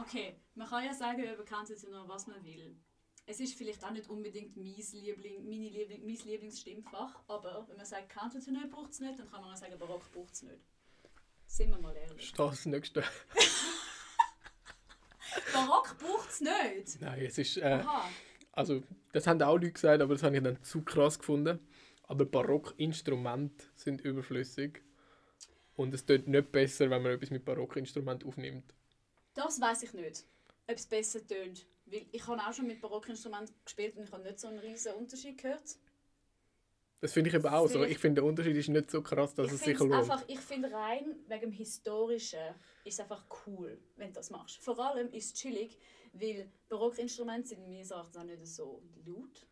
[0.00, 2.76] Okay, man kann ja sagen über Countertenor, was man will.
[3.24, 7.86] Es ist vielleicht auch nicht unbedingt mein, Liebling, meine Liebling, mein Lieblingsstimmfach, aber wenn man
[7.86, 10.60] sagt, Countertenor braucht es nicht, dann kann man auch sagen, Barock braucht es nicht.
[11.46, 12.34] Sind wir mal ehrlich.
[12.34, 13.00] Das nächste?
[15.54, 17.00] Barock braucht es nicht!
[17.00, 17.56] Nein, es ist.
[17.56, 17.82] Äh,
[18.52, 18.82] also,
[19.14, 21.58] das haben auch Leute gesagt, aber das habe ich dann zu krass gefunden.
[22.02, 24.82] Aber Barockinstrumente sind überflüssig.
[25.74, 28.74] Und es tut nicht besser, wenn man etwas mit Barockinstrumenten aufnimmt.
[29.34, 30.24] Das weiß ich nicht,
[30.70, 31.66] ob es besser tönt.
[31.86, 34.94] Weil ich habe auch schon mit Barockinstrumenten gespielt und ich habe nicht so einen riesen
[34.94, 35.76] Unterschied gehört.
[37.00, 37.82] Das finde ich eben auch so.
[37.82, 40.10] Ich finde, der Unterschied ist nicht so krass, dass ich es sich find's lohnt.
[40.10, 42.54] einfach, ich finde rein wegen dem Historischen
[42.84, 44.58] ist es einfach cool, wenn du das machst.
[44.58, 45.78] Vor allem ist es chillig,
[46.12, 49.46] weil Barockinstrumente sind meines Erachtens auch nicht so laut.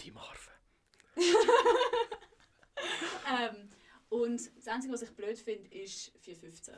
[0.00, 0.50] Die Marve.
[3.26, 3.68] Ähm,
[4.08, 6.74] und das Einzige, was ich blöd finde, ist 415.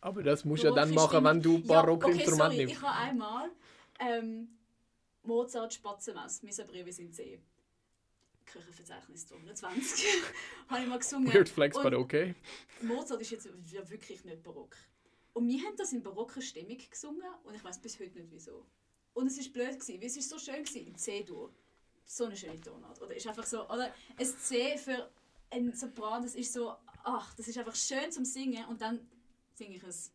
[0.00, 1.70] Aber das musst du ja dann Barock machen, wenn du stimmt.
[1.70, 2.74] Ja, okay, sorry, nimmst.
[2.74, 3.50] Ich habe einmal
[3.98, 4.48] ähm,
[5.24, 7.40] Mozart Spatzenmess, Miserbreve sind C.
[8.46, 10.06] Kirchenverzeichnis 220.
[10.68, 11.32] habe ich mal gesungen.
[11.32, 12.34] Weird flex, but okay.
[12.80, 14.76] Mozart ist jetzt ja wirklich nicht barock.
[15.34, 18.66] Und wir haben das in barocker Stimmung gesungen und ich weiß bis heute nicht wieso.
[19.14, 21.52] Und es war blöd, gewesen, weil es ist so schön war, in C-Dur.
[22.04, 23.00] So eine schöne Tonart.
[23.02, 25.10] Oder ist einfach so, oder ein C für
[25.50, 29.00] ein Sopran, das ist so, ach, das ist einfach schön zum Singen und dann
[29.58, 30.12] singe ich es.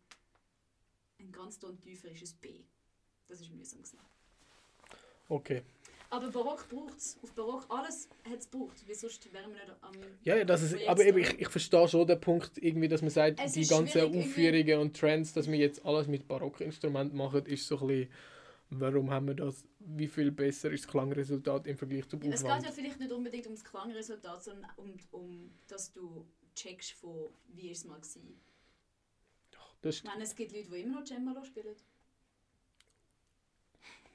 [1.19, 2.63] Ein ganz Ton tiefer ist es B.
[3.27, 3.99] Das ist mühsam gewesen.
[5.29, 5.62] Okay.
[6.10, 7.17] Aber Barock braucht es.
[7.23, 9.93] Auf Barock alles hat es gebraucht, weil sonst wären wir nicht am...
[10.23, 13.01] Ja, ja, das ist, Projekt aber eben, ich, ich verstehe schon den Punkt, irgendwie, dass
[13.01, 17.45] man sagt, Es die ganzen Aufführungen und Trends, dass wir jetzt alles mit Barockinstrumenten machen,
[17.47, 18.10] ist so ein bisschen,
[18.69, 22.43] warum haben wir das, wie viel besser ist das Klangresultat im Vergleich zum Es geht
[22.43, 22.65] Aufwand?
[22.65, 27.71] ja vielleicht nicht unbedingt um das Klangresultat, sondern um, um dass du checkst von, wie
[27.71, 28.39] es mal gewesen.
[29.84, 31.76] Das Ich meine, es gibt Leute, die immer noch Cembalo spielen.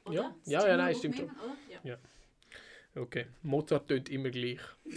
[0.06, 0.14] Oder?
[0.14, 1.56] Ja, Das ja, ja, nein, stimmt immer, oder?
[1.84, 1.98] Ja.
[2.94, 4.60] Okay, Mozart tönt immer gleich.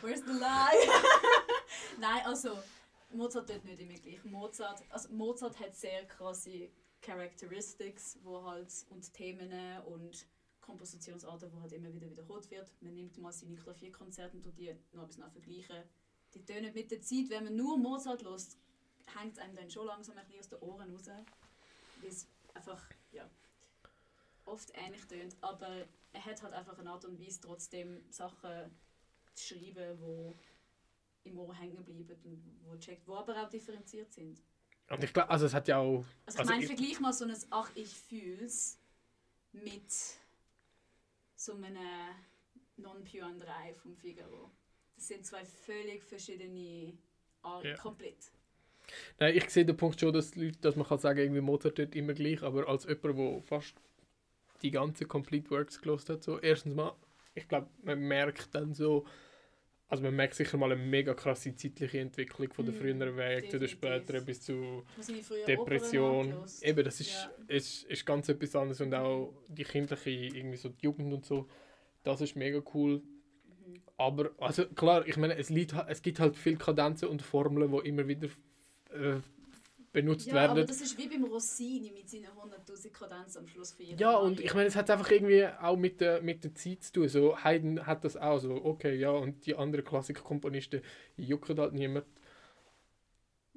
[0.00, 0.88] Where's the lie?
[1.98, 2.58] Nein, also
[3.12, 4.24] Mozart tut nicht immer gleich.
[4.24, 9.50] Mozart, also Mozart hat sehr krasse Characteristics, wo halt und Themen
[9.86, 10.26] und
[10.60, 12.70] Kompositionsarten, wo halt immer wieder wiederholt wird.
[12.80, 15.82] Man nimmt mal seine Klavierkonzerte und tut die noch ein bisschen vergleichen.
[16.34, 18.42] Die tönen mit der Zeit, wenn man nur Mozart hört,
[19.18, 21.06] hängt es einem dann schon langsam ein bisschen aus den Ohren raus.
[21.06, 23.28] Weil es einfach, ja,
[24.44, 25.36] oft ähnlich tönt.
[25.40, 28.70] Aber er hat halt einfach eine Art und Weise, trotzdem Sachen
[29.34, 34.42] zu schreiben, die im Ohr hängen bleiben und wo, checkt, wo aber auch differenziert sind.
[34.90, 37.12] Und ich glaube, also es hat ja auch, Also, Also ich meine, ich- vergleich mal
[37.12, 38.78] so ein Ach, ich fühl's
[39.52, 39.90] mit
[41.36, 41.78] so einem
[42.76, 44.50] Non-Pion 3 vom Figaro.
[44.96, 46.94] Das sind zwei völlig verschiedene
[47.42, 47.76] Arten, Ja.
[47.76, 48.30] komplett.
[49.18, 51.94] nein, ich sehe den Punkt schon, dass, Leute, dass man kann sagen, irgendwie Mozart tönt
[51.94, 53.74] immer gleich, aber als jemand, der fast
[54.62, 56.94] die ganze Complete Works gelost hat, so, erstens mal,
[57.34, 59.04] ich glaube, man merkt dann so,
[59.88, 63.50] also man merkt sicher mal eine mega krasse zeitliche Entwicklung von der Mhm, früheren Weg
[63.50, 64.84] zu der späteren bis zu
[65.46, 66.34] Depression.
[66.62, 67.30] Eben, das ist, Ja.
[67.48, 71.48] ist, ist ganz etwas anderes und auch die kindliche, irgendwie so die Jugend und so,
[72.02, 73.02] das ist mega cool.
[73.66, 73.80] Mhm.
[73.96, 77.88] Aber, also klar, ich meine, es, liegt, es gibt halt viele Kadenzen und Formeln, die
[77.88, 78.28] immer wieder
[78.90, 79.20] äh,
[79.92, 80.66] benutzt Ja, aber werden.
[80.66, 84.40] das ist wie beim Rossini mit seinen 100'000 Kadenzen am Schluss für jede Ja, und
[84.40, 87.08] ich meine, es hat einfach irgendwie auch mit der, mit der Zeit zu tun.
[87.08, 90.82] So, Haydn hat das auch so, okay, ja, und die anderen Klassikkomponisten
[91.16, 92.06] jucken halt niemand.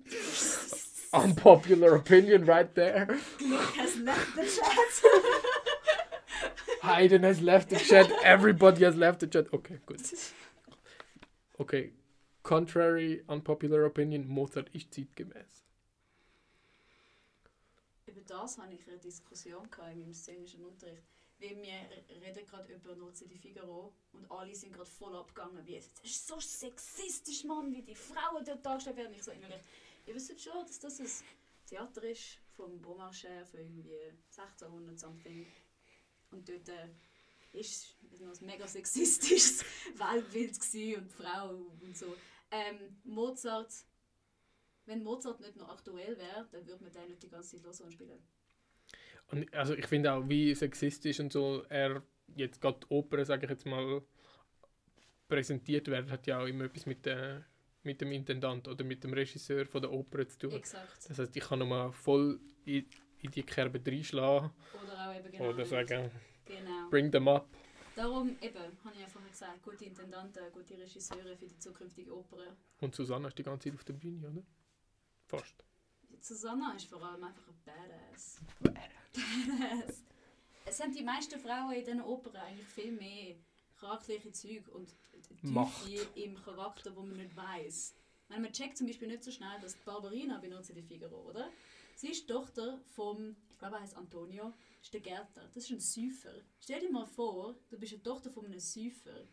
[1.12, 3.08] Unpopular opinion right there.
[3.40, 5.12] Gluck has left the chat.
[6.88, 9.48] Haydn has left the chat, everybody has left the chat.
[9.54, 10.00] Okay, gut.
[11.60, 11.92] Okay,
[12.44, 15.64] contrary, unpopular opinion, Mozart ist zeitgemäß.
[18.06, 21.04] Über das hatte ich eine Diskussion in meinem szenischen Unterricht.
[21.40, 25.92] Wir reden gerade über Nozze di Figaro und alle sind gerade voll abgegangen, wie es
[26.04, 29.14] ist so sexistisch, Mann, wie die Frauen dort dargestellt werden.
[29.14, 29.62] Ich so innerlich,
[30.08, 31.08] ihr wisst schon, dass das ein
[31.68, 34.00] Theater ist vom Beaumarchais von irgendwie
[34.36, 35.46] 1600 something.
[36.32, 36.90] Und dort äh,
[37.54, 39.64] ist noch ein mega sexistisches
[39.96, 41.50] Weltbild gewesen und Frau
[41.82, 42.16] und so.
[42.52, 43.74] Ähm, Mozart,
[44.86, 47.82] wenn Mozart nicht noch aktuell wäre, dann würde man den nicht die ganze Zeit los
[47.92, 48.20] spielen.
[49.28, 52.02] Und also ich finde auch, wie sexistisch und so er
[52.36, 54.02] jetzt gerade die Oper, sage ich jetzt mal,
[55.28, 57.46] präsentiert wird, hat ja auch immer etwas mit, der,
[57.84, 60.54] mit dem Intendant oder mit dem Regisseur von der Oper zu tun.
[60.54, 61.10] Exakt.
[61.10, 62.86] Das heißt, ich kann nochmal voll in,
[63.22, 64.52] in die Kerbe reinschlagen
[64.84, 66.12] Oder auch eben genau oder sagen,
[66.46, 66.90] Genau.
[66.90, 67.48] bring them up.
[67.96, 72.56] Darum eben, habe ich ja vorher gesagt, gute Intendanten, gute Regisseure für die zukünftige Oper.
[72.80, 74.44] Und Susanna ist die ganze Zeit auf der Bühne, oder?
[75.26, 75.64] Fast.
[76.22, 78.40] Susanna ist vor allem einfach ein Badass.
[78.62, 80.04] Badass.
[80.66, 83.36] Es haben die meisten Frauen in diesen Opern eigentlich viel mehr
[83.80, 84.94] charakterliche Züge und.
[85.42, 87.96] Tiefe im Charakter, wo man nicht weiß.
[88.30, 91.50] Man checkt zum Beispiel nicht so schnell, dass die Barbarina benutzt die Figaro, oder?
[91.98, 95.50] Sie ist Tochter vom, ich glaube er heißt Antonio, ist der Gärtner.
[95.52, 96.44] Das ist ein Säufer.
[96.60, 99.26] Stell dir mal vor, du bist eine Tochter von einem Säufer.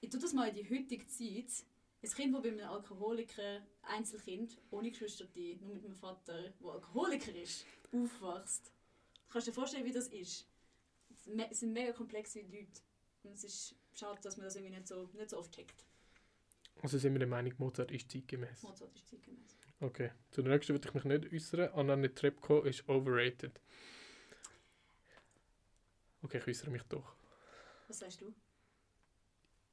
[0.00, 1.64] Ich tue das mal in die heutige Zeit.
[2.02, 5.26] Ein Kind, das bei einem Alkoholiker, Einzelkind, ohne Geschwister,
[5.60, 8.72] nur mit einem Vater, der Alkoholiker ist, aufwachst.
[9.28, 10.48] Kannst du dir vorstellen, wie das ist?
[11.50, 12.80] Es sind mega komplexe Leute.
[13.22, 15.84] Und es ist schade, dass man das irgendwie nicht so, nicht so oft checkt.
[16.82, 18.60] Also sind wir der Meinung, Mozart ist zeitgemäß.
[18.64, 19.59] Mozart ist zeitgemäß.
[19.80, 20.10] Okay.
[20.30, 21.70] Zu der nächsten würde ich mich nicht äußern.
[21.74, 23.60] Anna Netrebko ist overrated.
[26.22, 27.14] Okay, ich äußere mich doch.
[27.88, 28.32] Was sagst du?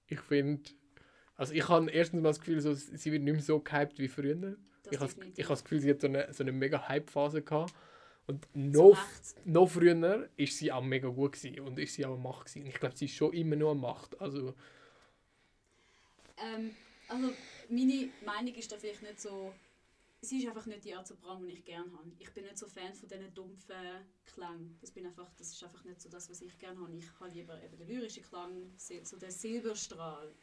[0.07, 0.71] Ich finde,
[1.35, 4.07] also ich habe erstens mal das Gefühl, so, sie wird nicht mehr so gehypt wie
[4.07, 4.55] früher.
[4.83, 7.73] Das Ich habe ich das Gefühl, sie hat so eine, so eine mega Hype-Phase gehabt.
[8.27, 8.97] Und noch,
[9.45, 12.63] noch früher ist sie auch mega gut gewesen und ist sie auch Macht gewesen.
[12.63, 14.19] Und ich glaube, sie ist schon immer noch Macht.
[14.19, 14.53] Also,
[16.37, 16.75] Ähm,
[17.07, 17.31] also
[17.69, 19.53] meine Meinung ist da vielleicht nicht so.
[20.21, 22.11] Sie ist einfach nicht die Art Sopran, die ich gerne habe.
[22.17, 23.75] Ich bin nicht so Fan von diesen dumpfen
[24.25, 24.77] Klängen.
[24.81, 26.95] Das, bin einfach, das ist einfach nicht so das, was ich gerne habe.
[26.95, 30.33] Ich habe lieber eben den lyrischen Klang, so den Silberstrahl,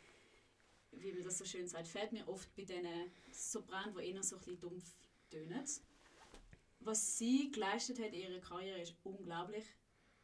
[0.92, 1.88] wie man das so schön sagt.
[1.88, 2.86] Fällt mir oft bei diesen
[3.32, 4.94] Sopranen, die eher so ein dumpf
[5.28, 5.64] tönen.
[6.78, 9.64] Was sie geleistet hat in ihrer Karriere ist unglaublich.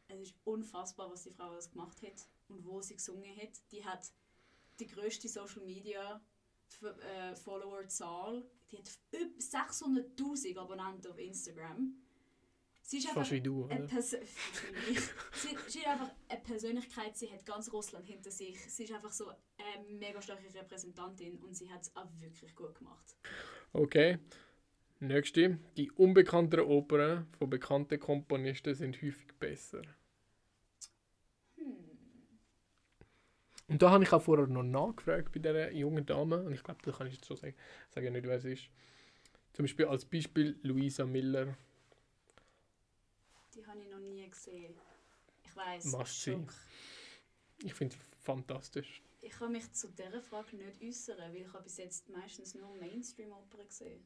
[0.07, 3.51] Es ist unfassbar, was die Frau alles gemacht hat und wo sie gesungen hat.
[3.71, 4.11] Die hat
[4.79, 6.21] die grösste Social Media
[6.81, 8.43] äh, Follower-Zahl.
[8.71, 11.95] Die hat über 600.000 Abonnenten auf Instagram.
[12.83, 13.85] Sie ist einfach fast wie du, eine?
[13.85, 14.17] Pers sie,
[15.67, 18.59] sie ist einfach eine Persönlichkeit, sie hat ganz Russland hinter sich.
[18.69, 22.75] Sie ist einfach so eine mega starke Repräsentantin und sie hat es auch wirklich gut
[22.75, 23.15] gemacht.
[23.73, 24.19] Okay.
[24.99, 25.57] Nächste.
[25.77, 29.81] Die unbekannteren Opern von bekannten Komponisten sind häufig besser.
[33.71, 36.43] Und da habe ich auch vorher noch nachgefragt bei dieser jungen Dame.
[36.43, 37.55] Und ich glaube, das kann ich jetzt schon sagen.
[37.87, 38.69] Ich sage ja nicht, wer es ist.
[39.53, 41.55] Zum Beispiel als Beispiel Luisa Miller.
[43.55, 44.73] Die habe ich noch nie gesehen.
[45.45, 45.89] Ich weiß.
[46.05, 46.37] See.
[47.63, 49.01] Ich finde sie fantastisch.
[49.21, 52.75] Ich kann mich zu dieser Frage nicht äußern, weil ich habe bis jetzt meistens nur
[52.75, 54.05] Mainstream-Opern gesehen.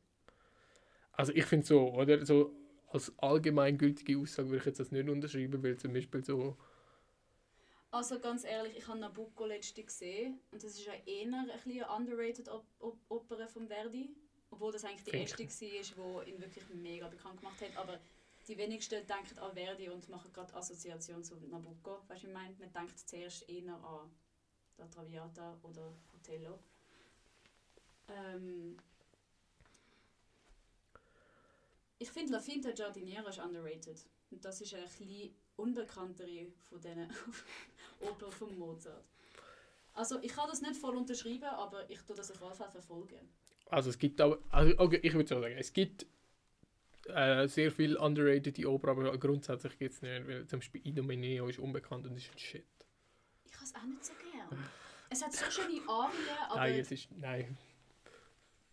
[1.14, 2.24] Also ich finde so, oder?
[2.24, 2.56] So
[2.90, 6.56] als allgemeingültige Aussage würde ich jetzt das nicht unterschreiben, weil zum Beispiel so...
[7.96, 11.82] Also ganz ehrlich, ich habe Nabucco letzte gesehen und das ist ja eher ein bisschen
[11.82, 14.14] eine underrated Op Op Oper von Verdi.
[14.50, 17.78] Obwohl das eigentlich die erste war, die ihn wirklich mega bekannt gemacht hat.
[17.78, 17.98] Aber
[18.50, 22.02] die wenigsten denken an Verdi und machen gerade Assoziation zu Nabucco.
[22.10, 24.12] Weißt du, ich meine, man denkt zuerst eher an
[24.78, 26.60] La Traviata oder Otello.
[28.10, 28.76] Ähm
[31.98, 34.06] ich finde La Finta Giardiniera ist underrated.
[34.32, 37.10] Und das ist eine bisschen unbekanntere von diesen
[38.02, 39.04] Opern von Mozart.
[39.94, 43.30] Also ich kann das nicht voll unterschreiben, aber ich tue das auf jeden Fall verfolgen.
[43.70, 44.40] Also es gibt aber...
[44.50, 46.06] Also, okay, ich würde so sagen, es gibt
[47.08, 51.60] äh, sehr viel underrated Oper, aber grundsätzlich gibt es nicht, weil zum Beispiel Idomeneo ist
[51.60, 52.66] unbekannt und ist ein Shit.
[53.46, 54.64] Ich habe es auch nicht so gern.
[55.10, 56.14] Es hat so schöne Arien,
[56.50, 57.12] aber Nein, es ist...
[57.12, 57.58] Nein.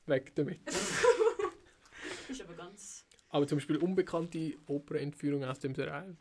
[0.07, 0.61] Weg damit.
[2.29, 3.05] ist aber ganz...
[3.29, 6.17] Aber zum Beispiel unbekannte Opernentführung aus dem Serail.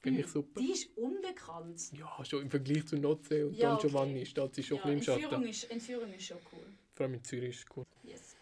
[0.00, 0.60] Finde ich super.
[0.60, 1.92] Die ist unbekannt.
[1.92, 3.86] Ja, schon im Vergleich zu Nozze und Ja, Don okay.
[3.88, 5.48] Giovanni steht sie schon Ja, ein bisschen im Entführung Schatten.
[5.50, 6.66] ist, Entführung ist schon cool.
[6.94, 7.86] Vor allem in Zürich ist es cool.
[8.02, 8.36] Yes.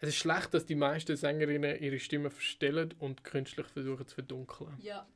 [0.00, 4.76] Es ist schlecht, dass die meisten Sängerinnen ihre Stimme verstellen und künstlich versuchen zu verdunkeln.
[4.82, 5.06] Ja,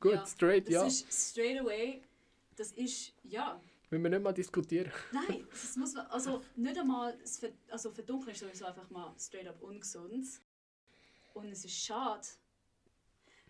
[0.00, 0.86] Gut, Ja, straight, das ja.
[0.86, 2.02] ist straight away,
[2.56, 4.90] das ist, ja, Müssen wir nicht mal diskutieren?
[5.12, 7.40] Nein, das muss man, also nicht einmal, das
[7.70, 10.26] also verdunkeln ist sowieso einfach mal straight up ungesund.
[11.34, 12.26] Und es ist schade,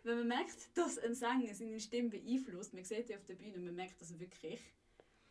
[0.04, 3.58] wenn man merkt, dass ein Sänger seine Stimme beeinflusst, man sieht die auf der Bühne,
[3.58, 4.60] man merkt das wirklich.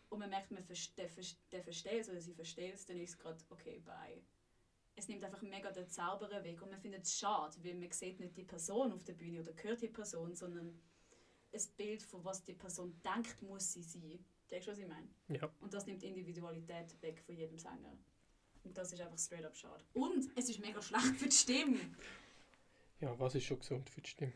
[0.10, 3.00] Und man merkt, man versteht, der, ver- der versteht es oder sie versteht es, dann
[3.00, 4.22] ist es gerade, okay, bye.
[4.96, 8.20] Es nimmt einfach mega den Zauberer weg und man findet es schade, weil man sieht
[8.20, 10.80] nicht die Person auf der Bühne oder hört die Person, sondern
[11.52, 14.24] ein Bild von was die Person denkt, muss sie sein.
[14.52, 15.08] Denkst du, was ich meine?
[15.30, 15.52] Ja.
[15.62, 17.98] Und das nimmt die Individualität weg von jedem Sänger.
[18.64, 19.84] Und das ist einfach straight up schade.
[19.94, 21.80] Und es ist mega schlecht für die Stimme.
[23.04, 24.32] Ja, was ist schon gesund für die Stimme?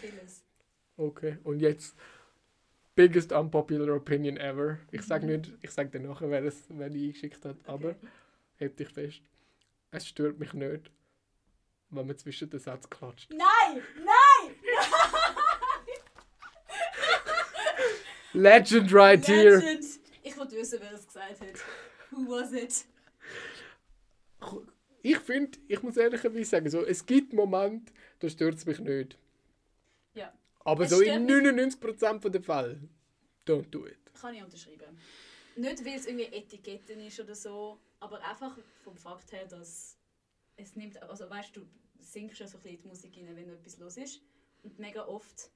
[0.00, 0.42] Vieles.
[0.96, 1.94] Okay, und jetzt
[2.94, 4.78] biggest unpopular opinion ever.
[4.90, 5.32] Ich sage Mhm.
[5.32, 8.06] nicht, ich sage dir nachher, wer, es, wer die eingeschickt hat, aber Okay.
[8.56, 9.20] heb dich fest.
[9.90, 10.90] Es stört mich nicht,
[11.90, 13.30] wenn man zwischen den Sätzen klatscht.
[13.30, 13.82] Nein!
[13.98, 14.54] Nein!
[18.32, 19.58] Legend right here!
[19.58, 19.84] Legend!
[20.22, 21.64] Ich wollte wissen, wer das gesagt hat.
[22.12, 22.86] Who was it?
[25.02, 29.18] Ich finde, ich muss ehrlicherweise sagen, so, es gibt Momente, da stört es mich nicht.
[30.14, 30.32] Ja.
[30.64, 32.80] Aber Es so in stört mich- 99% der Fälle,
[33.46, 33.98] don't do it.
[34.20, 34.96] Kann ich unterschreiben.
[35.56, 39.98] Nicht, weil es irgendwie Etiketten ist oder so, aber einfach vom Fakt her, dass
[40.56, 41.66] es nimmt, also weißt du, du
[42.00, 44.22] singst ja so ein bisschen in die Musik rein, wenn etwas los ist.
[44.62, 45.50] Und mega oft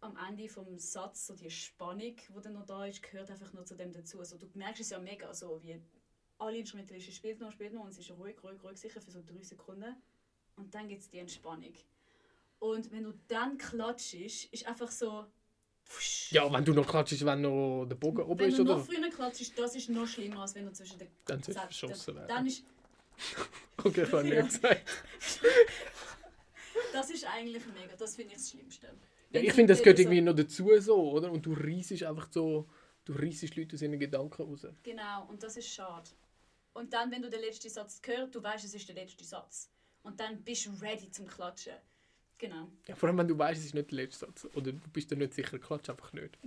[0.00, 3.64] am Ende vom Satz, so die Spannung, die dann noch da ist, gehört einfach nur
[3.66, 4.18] zu dem dazu.
[4.18, 5.80] Also du merkst es ja mega, so wie
[6.38, 9.22] alle Instrumentalisten spielt noch, spielt noch und es ist ruhig, ruhig, ruhig, sicher für so
[9.22, 9.94] drei Sekunden.
[10.56, 11.74] Und dann gibt es die Entspannung.
[12.58, 15.26] Und wenn du dann klatschst, ist einfach so...
[15.84, 16.32] pfusch.
[16.32, 18.78] Ja, wenn du noch klatschst, wenn noch der Bogen oben Wenn ist, du oder?
[18.78, 21.62] noch früher klatschst, das ist noch schlimmer, als wenn du zwischen den Dann sollst du
[21.62, 22.28] verschossen werden.
[22.28, 22.64] Dann ist,
[23.84, 24.42] Okay, ich habe Ja.
[24.42, 24.86] nicht gesagt.
[26.92, 28.86] das ist eigentlich mega, das finde ich das Schlimmste.
[28.86, 28.92] Ja,
[29.40, 31.30] Wenn ich finde, das gehört irgendwie noch dazu, so, oder?
[31.30, 32.68] Und du reißt einfach so,
[33.04, 34.66] du reißt Leute aus ihren Gedanken raus.
[34.82, 36.08] Genau, und das ist schade.
[36.76, 39.70] Und dann, wenn du den letzten Satz hörst, du weißt, es ist der letzte Satz.
[40.02, 41.72] Und dann bist du ready zum Klatschen.
[42.36, 42.70] Genau.
[42.86, 44.44] Ja, vor allem, wenn du weißt, es ist nicht der letzte Satz.
[44.54, 46.38] Oder du bist dir nicht sicher, klatsch einfach nicht.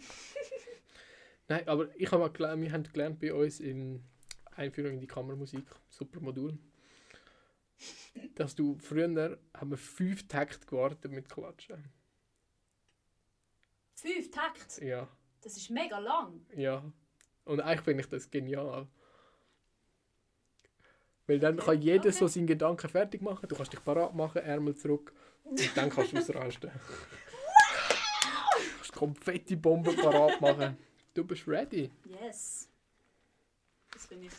[1.47, 4.03] Nein, aber ich habe mal gelernt, wir haben gelernt bei uns in
[4.51, 6.59] Einführung in die Kammermusik, super Modul,
[8.35, 11.83] dass du früher haben wir fünf Takte gewartet mit Klatschen.
[13.95, 15.07] Fünf Takt, Ja,
[15.41, 16.45] das ist mega lang.
[16.55, 16.83] ja.
[17.45, 18.87] Und eigentlich finde ich das genial.
[21.29, 22.11] Weil dann kann jeder okay.
[22.11, 25.13] so seinen Gedanken fertig machen, du kannst dich parat machen, Ärmel zurück
[25.43, 26.71] und dann kannst du ausrasten.
[26.71, 26.79] Du
[28.77, 30.75] kannst Konfetti-Bomben parat machen.
[31.13, 31.91] Du bist ready.
[32.19, 32.67] Yes.
[33.93, 34.31] Das bin ich.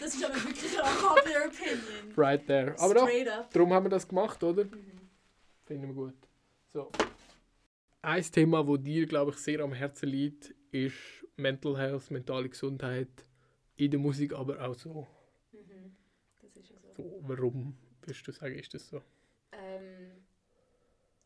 [0.00, 2.14] Das ist aber wirklich eine unpopular opinion.
[2.16, 2.74] Right there.
[2.80, 3.08] Aber doch,
[3.52, 4.64] darum haben wir das gemacht, oder?
[4.64, 4.98] Mhm.
[5.64, 6.16] Finden wir gut.
[6.72, 6.90] So.
[8.02, 10.96] Ein Thema, das dir, glaube ich, sehr am Herzen liegt, ist
[11.36, 13.27] Mental Health, mentale Gesundheit
[13.78, 15.06] in der Musik, aber auch so.
[15.52, 15.96] Mhm.
[16.40, 17.20] Das ist ja so.
[17.22, 19.02] warum würdest du sagen, ist das so?
[19.52, 20.26] Ähm,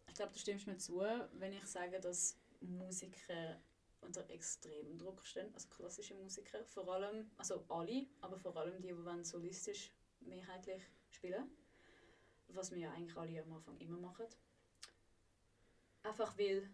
[0.06, 1.00] ich glaube, du stimmst mir zu,
[1.32, 3.60] wenn ich sage, dass Musiker
[4.02, 8.88] unter extremem Druck stehen, also klassische Musiker, vor allem, also alle, aber vor allem die,
[8.88, 11.50] die wollen solistisch mehrheitlich spielen,
[12.48, 14.26] was wir ja eigentlich alle am Anfang immer machen.
[16.02, 16.68] Einfach weil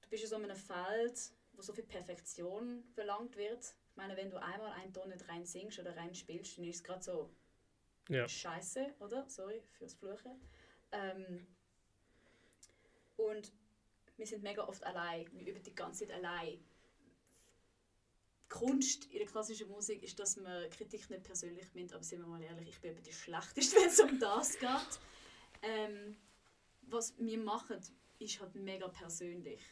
[0.00, 3.74] du bist in so einem Feld, wo so viel Perfektion verlangt wird.
[3.96, 6.76] Ich meine, wenn du einmal einen Ton nicht rein singst oder rein spielst, dann ist
[6.76, 7.30] es gerade so
[8.10, 8.28] Ja.
[8.28, 9.24] Scheiße, oder?
[9.26, 10.38] Sorry fürs Fluchen.
[10.92, 11.46] Ähm,
[13.16, 13.50] und
[14.18, 15.26] wir sind mega oft allein.
[15.32, 16.62] Wir üben die ganze Zeit allein.
[18.42, 22.20] Die Kunst in der klassischen Musik ist, dass man Kritik nicht persönlich nimmt, aber sind
[22.20, 25.00] wir mal ehrlich, ich bin eben die Schlechteste, wenn es um das geht.
[25.62, 26.18] Ähm,
[26.82, 27.80] was wir machen,
[28.18, 29.62] ist halt mega persönlich.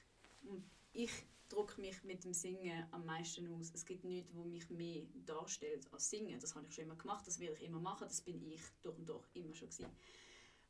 [0.45, 1.13] Und ich
[1.48, 3.72] drücke mich mit dem Singen am meisten aus.
[3.74, 6.38] Es gibt nichts, wo mich mehr darstellt als Singen.
[6.40, 8.96] Das habe ich schon immer gemacht, das werde ich immer machen, das bin ich durch
[8.96, 9.90] und durch immer schon gewesen.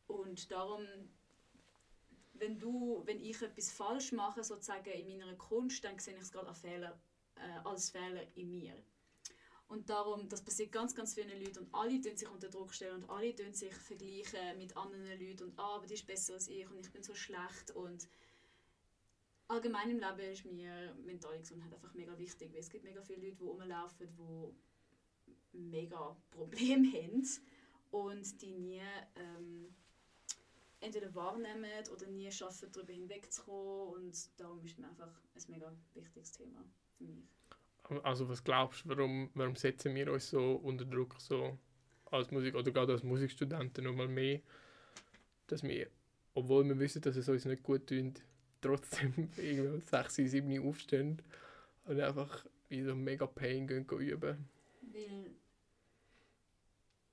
[0.07, 0.83] Und darum,
[2.35, 6.33] wenn, du, wenn ich etwas falsch mache, sozusagen in meiner Kunst, dann sehe ich es
[6.33, 7.01] gerade als Fehler,
[7.37, 8.77] äh, als Fehler in mir.
[9.69, 13.03] Und darum, das passiert ganz, ganz vielen Leuten und alle tun sich unter Druck stellen
[13.03, 16.49] und alle tun sich vergleichen mit anderen Leuten und ah, aber die ist besser als
[16.49, 18.07] ich und ich bin so schlecht und
[19.49, 23.27] allgemein im Leben ist mir mentale Gesundheit einfach mega wichtig, weil es gibt mega viele
[23.27, 27.27] Leute, die rumlaufen, die mega Probleme haben
[27.91, 28.83] und die nie
[29.17, 29.75] ähm,
[30.81, 36.33] entweder wahrnehmen oder nie schaffen, darüber hinwegzukommen und darum ist mir einfach ein mega wichtiges
[36.33, 36.65] Thema
[36.99, 37.25] für mich.
[38.03, 41.59] Also was glaubst du, warum, warum setzen wir uns so unter Druck so
[42.11, 44.41] als Musik oder gerade als Musikstudenten nochmal mehr,
[45.49, 45.89] dass wir,
[46.33, 48.23] obwohl wir wissen, dass es uns nicht gut tut,
[48.65, 51.23] trotzdem irgendwie um 6, 7 Uhr aufstehen
[51.87, 54.49] und einfach wie so mega Pain gehen, gehen üben.
[54.81, 55.31] Weil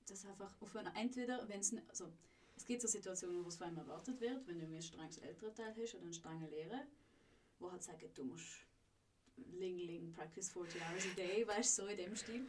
[0.06, 2.08] das einfach auf einer, entweder, wenn es also
[2.56, 5.74] es gibt so Situationen, wo es von einem erwartet wird, wenn du ein strenges Elternteil
[5.76, 6.82] hast oder einen strengen Lehrer,
[7.58, 8.58] wo halt sagen, du musst
[9.58, 12.46] Ling Ling practice 40 hours a day, weißt du, so in dem Stil.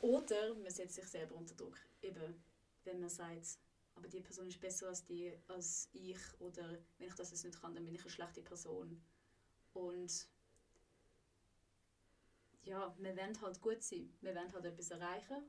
[0.00, 1.76] Oder man setzt sich selber unter Druck.
[2.02, 2.34] Eben,
[2.84, 3.58] wenn man sagt,
[3.94, 7.60] aber die Person ist besser als, die, als ich oder wenn ich das jetzt nicht
[7.60, 9.02] kann, dann bin ich eine schlechte Person.
[9.72, 10.28] Und
[12.64, 14.12] ja, wir wollen halt gut sein.
[14.20, 15.42] Wir wollen halt etwas erreichen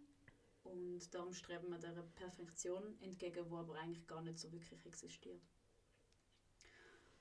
[0.63, 5.41] und darum streben wir der Perfektion entgegen, die aber eigentlich gar nicht so wirklich existiert.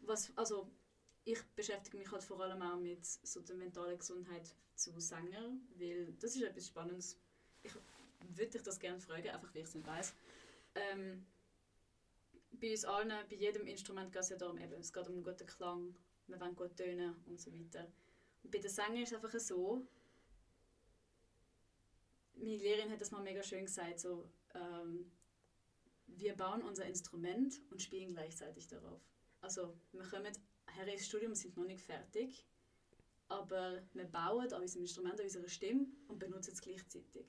[0.01, 0.71] Was, also,
[1.25, 6.13] ich beschäftige mich halt vor allem auch mit so der mentalen Gesundheit zu Sängern, weil
[6.15, 7.19] das ist etwas Spannendes.
[7.63, 7.73] Ich
[8.29, 10.15] würde dich das gerne fragen, einfach weil ich es nicht weiss.
[10.75, 11.27] Ähm,
[12.53, 15.25] bei uns allen, bei jedem Instrument geht es ja darum, eben, es geht um einen
[15.25, 15.95] guten Klang,
[16.27, 17.87] wir wollen gut tönen und so weiter.
[18.43, 19.87] Und bei den Sängern ist es einfach so,
[22.37, 25.11] meine Lehrerin hat das mal mega schön gesagt, so, ähm,
[26.07, 29.01] wir bauen unser Instrument und spielen gleichzeitig darauf.
[29.41, 30.33] Also wir kommen
[30.73, 32.47] her ins Studium, sind noch nicht fertig,
[33.29, 37.27] aber wir bauen an unserem Instrument, an unserer Stimme und benutzen es gleichzeitig.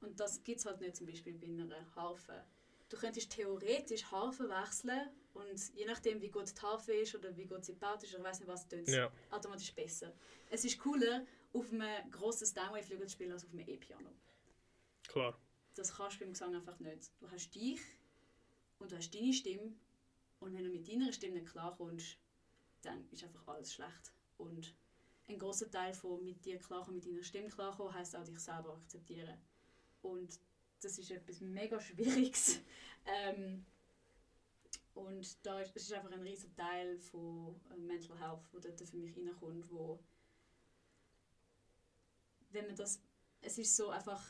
[0.00, 2.44] Und das gibt es halt nicht zum Beispiel bei einer Harfe.
[2.88, 7.44] Du könntest theoretisch Harfe wechseln und je nachdem, wie gut die Harfe ist oder wie
[7.44, 9.12] gut sie gebaut ist, oder weiß nicht was, tut es Ja.
[9.30, 10.14] automatisch besser.
[10.50, 14.10] Es ist cooler, auf einem grossen Steinway-Flügel zu spielen als auf einem E-Piano.
[15.06, 15.38] Klar.
[15.74, 17.10] Das kannst du beim Gesang einfach nicht.
[17.20, 17.80] Du hast dich
[18.78, 19.74] und du hast deine Stimme
[20.40, 22.18] und wenn du mit deiner Stimme nicht klarkommst,
[22.82, 24.12] dann ist einfach alles schlecht.
[24.38, 24.74] Und
[25.28, 28.74] ein großer Teil von mit dir klarkommen, mit deiner Stimme klarkommen, heisst auch dich selber
[28.74, 29.38] akzeptieren.
[30.02, 30.38] Und
[30.80, 32.60] das ist etwas mega Schwieriges.
[33.06, 33.64] ähm,
[34.94, 38.80] und da ist, das ist einfach ein riesiger Teil von äh, Mental Health, wo dort
[38.80, 40.00] für mich reinkommt, wo
[42.50, 43.00] wenn man das,
[43.40, 44.24] es ist so einfach,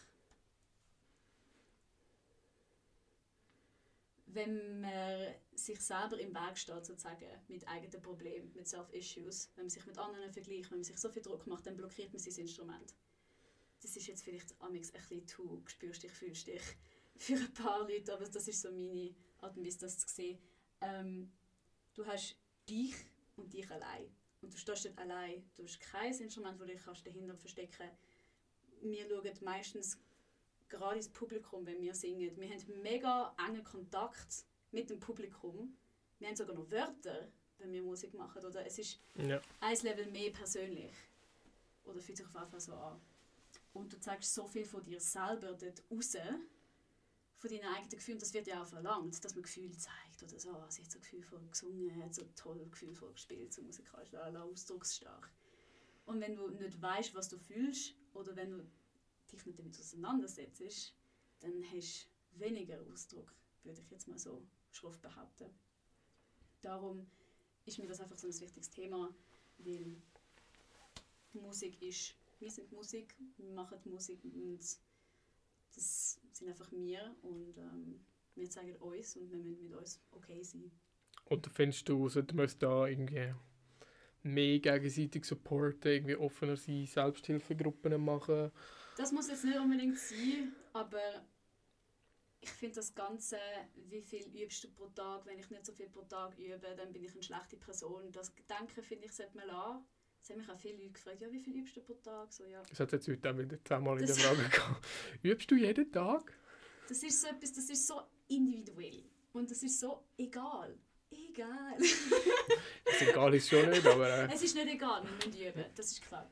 [4.26, 9.70] wenn man sich selber im Weg steht, sozusagen, mit eigenen Problemen, mit Self-Issues, wenn man
[9.70, 12.42] sich mit anderen vergleicht, wenn man sich so viel Druck macht, dann blockiert man sein
[12.42, 12.94] Instrument.
[13.80, 16.62] Das ist jetzt vielleicht amix ein bisschen too, spürst dich, fühlst dich
[17.16, 20.38] für ein paar Leute, aber das ist so meine Art und Weise, das zu sehen.
[20.80, 21.32] Ähm,
[21.94, 22.36] du hast
[22.68, 22.94] dich
[23.36, 24.10] und dich allein.
[24.40, 25.48] Und du stehst dort allein.
[25.56, 27.90] Du hast kein Instrument, das du dich kannst dahinter verstecken.
[28.82, 29.98] Wir schauen meistens
[30.68, 32.36] gerade ins Publikum, wenn wir singen.
[32.38, 35.76] Wir haben mega engen Kontakt mit dem Publikum.
[36.18, 38.44] Wir haben sogar noch Wörter, wenn wir Musik machen.
[38.44, 39.40] Oder es ist Ja.
[39.60, 40.94] ein Level mehr persönlich.
[41.84, 43.00] Oder fühlt sich auf jeden Fall so an.
[43.72, 46.16] Und du zeigst so viel von dir selber dort raus,
[47.36, 48.18] von deinen eigenen Gefühlen.
[48.18, 50.22] Das wird ja auch verlangt, dass man Gefühle zeigt.
[50.22, 54.42] Oder so, sie hat so gefühlvoll gesungen, hat so toll gefühlvoll gespielt, so musikalisch, lala,
[54.42, 55.30] ausdrucksstark.
[56.06, 58.66] Und wenn du nicht weißt, was du fühlst, oder wenn du
[59.30, 60.94] dich nicht damit auseinandersetzt,
[61.40, 64.42] dann hast du weniger Ausdruck, würde ich jetzt mal so
[64.72, 65.50] schroff behaupten.
[66.60, 67.06] Darum
[67.66, 69.14] ist mir das einfach so ein wichtiges Thema,
[69.58, 70.00] weil
[71.34, 74.60] Musik ist, wir sind Musik, wir machen Musik und
[75.74, 78.00] das sind einfach wir und ähm,
[78.34, 80.70] wir zeigen uns und wir müssen mit uns okay sein.
[81.24, 83.34] Und findest du, sollte man es da irgendwie
[84.22, 88.50] mehr gegenseitig supporten, irgendwie offener sein, Selbsthilfegruppen machen?
[88.96, 91.26] Das muss jetzt nicht unbedingt sein, aber
[92.40, 93.36] ich finde das Ganze,
[93.88, 96.92] wie viel übst du pro Tag, wenn ich nicht so viel pro Tag übe, dann
[96.92, 98.10] bin ich eine schlechte Person.
[98.12, 99.84] Das Gedanken finde ich, sollte man lassen.
[100.28, 102.30] Es haben mich auch viele Leute gefragt, ja, wie viel übst du pro Tag?
[102.34, 102.62] So, ja.
[102.68, 104.86] Das hat jetzt heute auch wieder zweimal in der Frage gehabt.
[105.22, 106.34] Übst du jeden Tag?
[106.86, 109.04] Das ist so etwas, das ist so individuell.
[109.32, 110.78] Und das ist so egal.
[111.10, 111.78] Egal.
[112.84, 115.92] Das egal ist schon nicht, aber äh, es ist nicht egal, wir müssen üben, das
[115.92, 116.30] ist klar.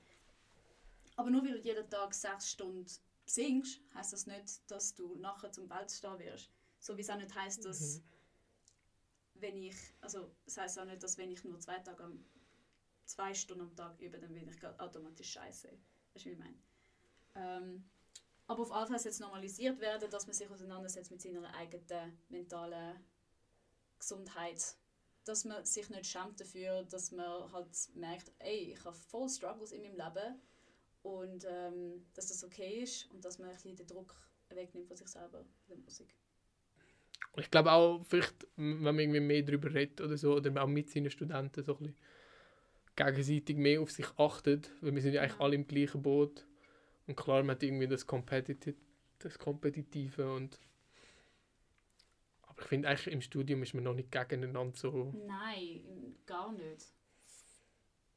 [1.14, 2.86] Aber nur weil du jeden Tag sechs Stunden
[3.24, 6.50] singst, heisst das nicht, dass du nachher zum Weltstar wirst.
[6.80, 8.02] So wie es auch nicht heisst, dass
[9.34, 12.24] wenn ich, also das heisst auch nicht, dass wenn ich nur zwei Tage am,
[13.06, 15.68] zwei Stunden am Tag übe, dann bin ich automatisch scheiße.
[16.14, 16.58] Weißt du, wie ich meine?
[17.34, 17.84] Ähm,
[18.46, 23.00] aber auf soll es normalisiert werden, dass man sich auseinandersetzt mit seiner eigenen mentalen
[23.98, 24.76] Gesundheit.
[25.24, 29.72] Dass man sich nicht schämt dafür, dass man halt merkt, ey, ich habe voll Struggles
[29.72, 30.40] in meinem Leben
[31.02, 34.14] und ähm, dass das okay ist und dass man ein bisschen den Druck
[34.50, 36.14] wegnimmt von sich selber in der Musik.
[37.36, 40.88] ich glaube auch, vielleicht, wenn man irgendwie mehr darüber redet oder so, oder auch mit
[40.88, 41.96] seinen Studenten so ein bisschen
[42.96, 46.46] gegenseitig mehr auf sich achtet, weil wir sind ja eigentlich alle im gleichen Boot.
[47.06, 48.76] Und klar, man hat irgendwie das Competitive,
[49.18, 50.58] das Kompetitive und
[52.42, 55.14] Aber ich finde eigentlich im Studium ist man noch nicht gegeneinander so.
[55.26, 56.86] Nein, gar nicht.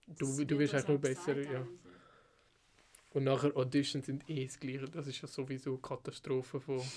[0.07, 1.59] Du, du wirst eigentlich nur besser, gesagt ja.
[1.59, 1.79] eigentlich.
[3.11, 4.85] Und nachher Auditions sind eh das Gleiche.
[4.85, 6.81] Das ist ja sowieso eine Katastrophe von.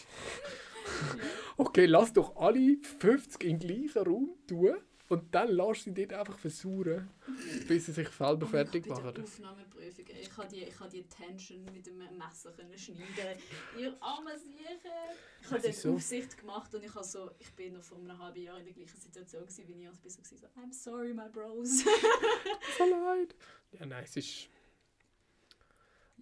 [1.57, 4.77] Okay, lass doch alle 50 im gleichen Raum tun
[5.13, 7.11] und dann lass sie dort einfach versuchen,
[7.69, 9.13] bis sie sich selber fertig machen.
[9.13, 13.39] der Aufnahmeprüfung, ey, ich habe die, ich habe die Tension mit dem Messer können schneiden.
[13.79, 14.79] Ihr arme Siechen.
[15.43, 15.93] Ich habe dann so.
[15.93, 18.73] Aufsicht gemacht und ich habe so, ich bin noch vor einem halben Jahr in der
[18.73, 20.23] gleichen Situation gewesen, wie ihr und bin so
[20.57, 21.85] I'm sorry, my bros.
[22.79, 23.35] So leid.
[23.73, 24.49] Ja, nein, es ist.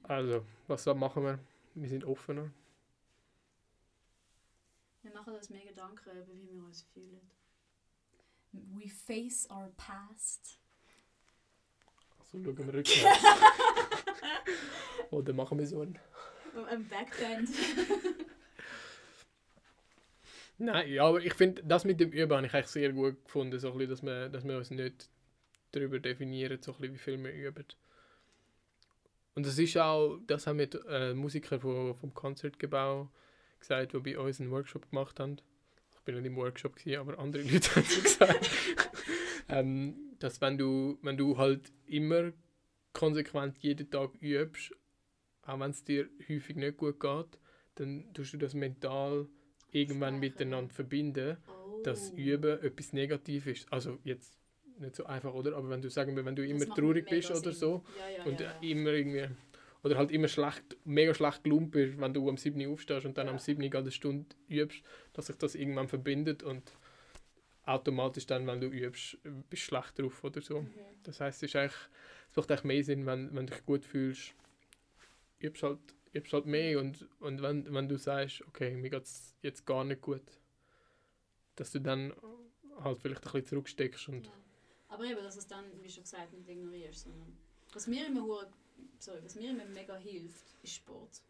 [0.02, 1.38] Also, was machen wir?
[1.76, 2.50] Wir sind offener.
[5.02, 7.20] Wir machen uns mega Gedanken, über wie wir uns fühlen.
[8.52, 10.58] We face our past.
[12.18, 13.24] Also schauen wir rückwärts.
[15.10, 15.98] Oder machen wir so einen.
[16.68, 17.48] Ein Backbend.
[20.58, 23.58] Nein, ja, aber ich finde, das mit dem Üben habe ich eigentlich sehr gut gefunden,
[23.58, 25.08] so ein bisschen, dass, wir, dass wir uns nicht
[25.72, 27.64] darüber definieren, so ein bisschen, wie viel wir üben.
[29.34, 33.10] Und das ist auch, das haben wir äh, Musiker vom, vom Konzertgebau
[33.58, 35.40] gesagt, die bei uns einen Workshop gemacht haben.
[36.00, 38.50] Ich bin nicht im Workshop, gewesen, aber andere Leute haben es gesagt.
[39.48, 42.32] ähm, dass wenn du, wenn du halt immer
[42.92, 44.72] konsequent jeden Tag übst,
[45.42, 47.38] auch wenn es dir häufig nicht gut geht,
[47.76, 49.28] dann tust du das mental
[49.70, 51.82] irgendwann miteinander verbinden, Oh.
[51.82, 53.72] dass Üben etwas Negatives ist.
[53.72, 54.36] Also jetzt
[54.78, 55.56] nicht so einfach, oder?
[55.56, 57.54] Aber wenn du sagen wir, wenn du immer traurig bist oder Sinn.
[57.54, 58.68] so Ja, ja, und ja, ja.
[58.68, 59.28] immer irgendwie
[59.82, 62.60] oder halt immer schlecht, mega schlecht gelaunt bist, wenn du am 7.
[62.66, 63.62] Uhr aufstehst und dann am 7.
[63.62, 66.72] Uhr eine Stunde übst, dass sich das irgendwann verbindet und
[67.64, 70.62] automatisch dann, wenn du übst, bist du schlecht drauf oder so.
[70.62, 70.70] Mhm.
[71.02, 71.78] Das heißt, es ist eigentlich,
[72.30, 74.34] es macht eigentlich mehr Sinn, wenn, wenn du dich gut fühlst,
[75.38, 75.78] übst halt,
[76.12, 79.84] übst halt mehr und, und wenn, wenn du sagst, okay, mir geht es jetzt gar
[79.84, 80.22] nicht gut,
[81.56, 82.12] dass du dann
[82.80, 84.32] halt vielleicht ein bisschen zurücksteckst und Ja.
[84.88, 87.36] Aber eben, dass es dann, wie schon gesagt, nicht ignorierst, sondern
[87.72, 88.26] was mir immer
[88.98, 91.22] sorry, was mir immer mega hilft, ist Sport.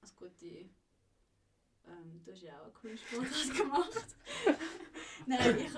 [0.00, 4.06] Also gute, ähm, du hast ja auch eine coole Sportart gemacht.
[5.26, 5.72] Nein, ich,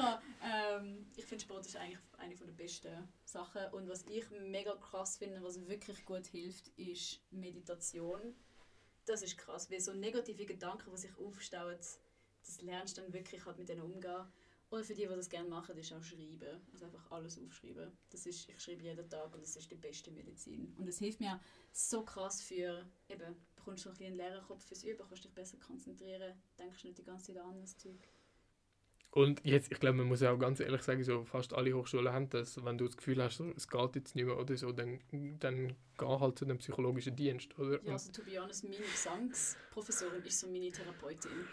[0.45, 5.17] ähm, ich finde Sport ist eigentlich eine der besten Sachen und was ich mega krass
[5.17, 8.35] finde, was wirklich gut hilft, ist Meditation.
[9.05, 13.45] Das ist krass, weil so negative Gedanken, die sich aufstauen, das lernst du dann wirklich
[13.45, 14.27] halt mit denen umgehen.
[14.73, 16.59] Oder für die, die das gerne machen, ist auch schreiben.
[16.73, 17.93] Also einfach alles aufschreiben.
[18.09, 20.75] Das ist, ich schreibe jeden Tag und das ist die beste Medizin.
[20.79, 21.39] Und es hilft mir
[21.73, 25.25] so krass für, eben, bekommst du noch ein bisschen einen leeren Kopf fürs Üben, kannst
[25.25, 28.09] dich besser konzentrieren, denkst nicht die ganze Zeit an das Zeug.
[29.11, 32.31] Und jetzt, ich glaube, man muss auch ganz ehrlich sagen, so fast alle Hochschulen haben
[32.31, 32.65] das.
[32.65, 35.01] Wenn du das Gefühl hast, so, es geht jetzt nicht mehr oder so, dann,
[35.39, 37.79] dann geh halt zu dem psychologischen Dienst, oder?
[37.85, 41.47] Ja, also to be honest, meine Gesangsprofessorin ist so meine Therapeutin.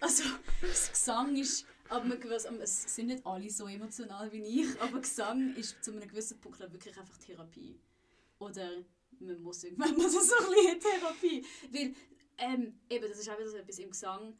[0.00, 0.24] Also,
[0.62, 5.00] das Gesang ist, aber man gewusst, es sind nicht alle so emotional wie ich, aber
[5.00, 7.78] Gesang ist zu einem gewissen Punkt wirklich einfach Therapie.
[8.38, 8.84] Oder
[9.20, 11.46] man muss irgendwann mal so ein bisschen Therapie.
[11.70, 11.94] Weil,
[12.38, 14.36] ähm, eben, das ist auch wieder so etwas im Gesang,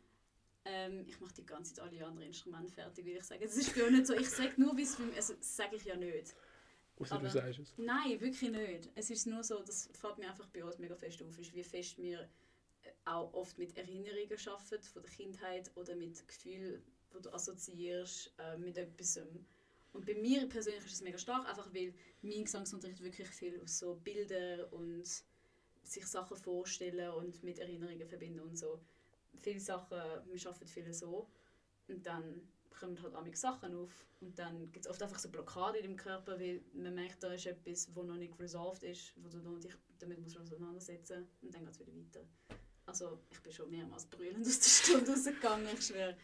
[0.64, 3.42] ähm, ich mache die ganze Zeit alle anderen Instrumente fertig, will ich sagen.
[3.42, 5.76] Das ist uns nicht so, ich sage nur, wie es für mich, also das sage
[5.76, 6.34] ich ja nicht.
[6.98, 7.74] Außer du sagst es.
[7.76, 8.90] Nein, wirklich nicht.
[8.94, 11.64] Es ist nur so, das fällt mir einfach bei uns mega fest auf, ist, wie
[11.64, 16.82] fest wir äh, auch oft mit Erinnerungen arbeiten von der Kindheit oder mit Gefühlen,
[17.14, 19.20] die du assoziierst äh, mit etwas.
[19.92, 23.78] Und bei mir persönlich ist es mega stark, einfach weil mein Gesangsunterricht wirklich viel aus
[23.78, 25.06] so Bildern und
[25.82, 28.80] sich Sachen vorstellen und mit Erinnerungen verbinden und so.
[29.34, 31.28] Viele Sachen, wir arbeiten viele so
[31.88, 35.84] und dann kommen halt auch Sachen auf und dann gibt es oft einfach so Blockaden
[35.84, 39.58] im Körper, weil man merkt, da ist etwas, das noch nicht resolved ist, wo du
[39.58, 42.26] dich damit musst auseinandersetzen und dann geht es wieder weiter.
[42.86, 46.16] Also ich bin schon mehrmals brüllend aus der Stunde rausgegangen, ich schwöre.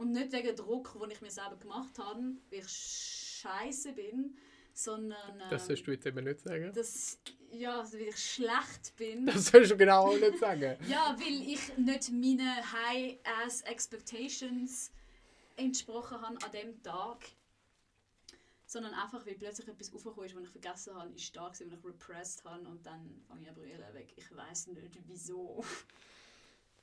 [0.00, 2.20] Und nicht wegen Druck, den ich mir selber gemacht habe,
[2.50, 4.34] weil ich scheiße bin,
[4.72, 6.72] sondern Das ähm, sollst du jetzt eben nicht sagen.
[6.72, 7.18] dass,
[7.52, 9.26] ja, weil ich schlecht bin.
[9.26, 10.76] Das sollst du genau nicht sagen.
[10.88, 14.90] Ja, weil ich nicht meinen High-Ass Expectations
[15.56, 17.18] entsprochen habe an dem Tag.
[18.64, 21.78] Sondern einfach, weil plötzlich etwas aufgekommen ist, was ich vergessen habe, ist da gewesen, was
[21.78, 24.12] ich repressed habe und dann fange ich an brüllen weg.
[24.16, 25.62] Ich weiß nicht wieso.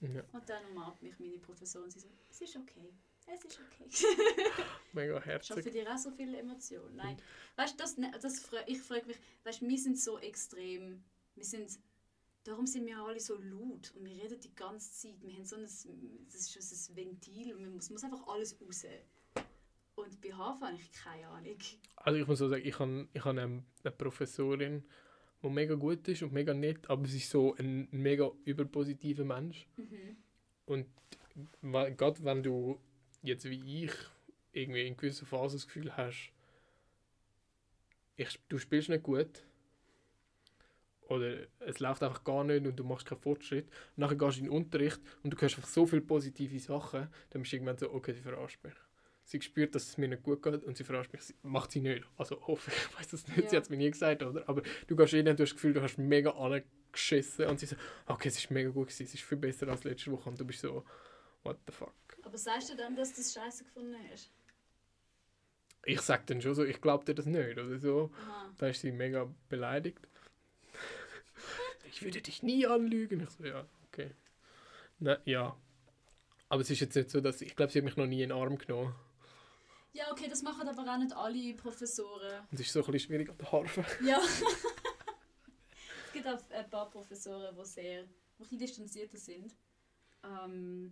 [0.01, 2.93] Ja, Und dann umarmt mich meine Professorin und sie so, es ist okay.
[3.34, 3.89] Es ist okay.
[4.93, 5.73] mega Ich schaffe herzig.
[5.73, 6.95] dir auch so viele Emotionen.
[6.95, 7.17] Nein.
[7.55, 11.03] Weißt du, das, ne- das, ich frage mich, weißt du, wir sind so extrem,
[11.36, 11.78] wir sind,
[12.43, 15.21] darum sind wir alle so laut und wir reden die ganze Zeit.
[15.21, 18.59] Wir haben so ein, das ist so ein Ventil und man muss, muss einfach alles
[18.61, 18.86] raus.
[19.95, 21.57] Und bei HV habe ich keine Ahnung.
[21.97, 24.84] Also ich muss so sagen, ich habe ich hab eine, eine Professorin,
[25.43, 29.67] die mega gut ist und mega nett, aber sie ist so ein mega überpositiver Mensch.
[29.75, 30.17] Mhm.
[30.65, 30.86] Und
[31.97, 32.80] gerade wenn du
[33.28, 33.91] jetzt wie ich
[34.53, 36.32] irgendwie in gewissen Phasen das Gefühl hast,
[38.15, 39.43] ich, du spielst nicht gut
[41.07, 43.65] oder es läuft einfach gar nicht und du machst keinen Fortschritt.
[43.67, 47.07] Und nachher gehst du in den Unterricht und du hörst einfach so viele positive Sachen,
[47.30, 48.73] dann bist du irgendwann so, okay, sie verarscht mich.
[49.23, 51.21] Sie spürt, dass es mir nicht gut geht und sie verarscht mich.
[51.43, 52.05] Macht sie nicht.
[52.17, 53.49] Also hoffe ich, ich weiß das nicht, Ja.
[53.49, 54.47] sie hat es mir nie gesagt, oder?
[54.49, 57.67] Aber du gehst rein und du hast das Gefühl, du hast mega angeschissen und sie
[57.67, 57.75] so,
[58.07, 60.45] okay, es ist mega gut gewesen, es ist viel besser als letzte Woche und du
[60.45, 60.84] bist so,
[61.43, 61.93] what the fuck.
[62.28, 64.30] Aber sagst du dann, dass du das scheiße gefunden hast?
[65.86, 68.11] Ich sag dann schon so, ich glaube dir das nicht oder so.
[68.21, 68.53] Aha.
[68.57, 70.05] Da ist sie mega beleidigt.
[71.89, 73.21] ich würde dich nie anlügen.
[73.21, 74.11] Ich so, ja, okay.
[74.99, 75.55] Na, ja.
[76.49, 78.30] Aber es ist jetzt nicht so, dass ich glaube, sie hat mich noch nie in
[78.30, 78.93] den Arm genommen.
[79.93, 82.41] Ja, okay, das machen aber auch nicht alle Professoren.
[82.51, 83.86] Und es ist so ein bisschen schwierig an der Harfe.
[84.03, 84.19] Ja.
[86.07, 88.03] es gibt auch ein paar Professoren, die sehr
[88.51, 89.55] die distanzierter sind.
[90.25, 90.91] Ähm,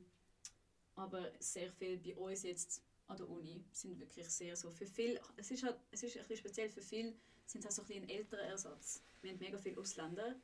[0.95, 4.71] aber sehr viel bei uns jetzt an der Uni sind wirklich sehr so.
[4.71, 7.13] Für viel, es ist halt, es ist ein bisschen speziell, für viele
[7.45, 9.03] sind es auch so ein, ein älterer Ersatz.
[9.21, 10.35] Wir haben mega viele Ausländer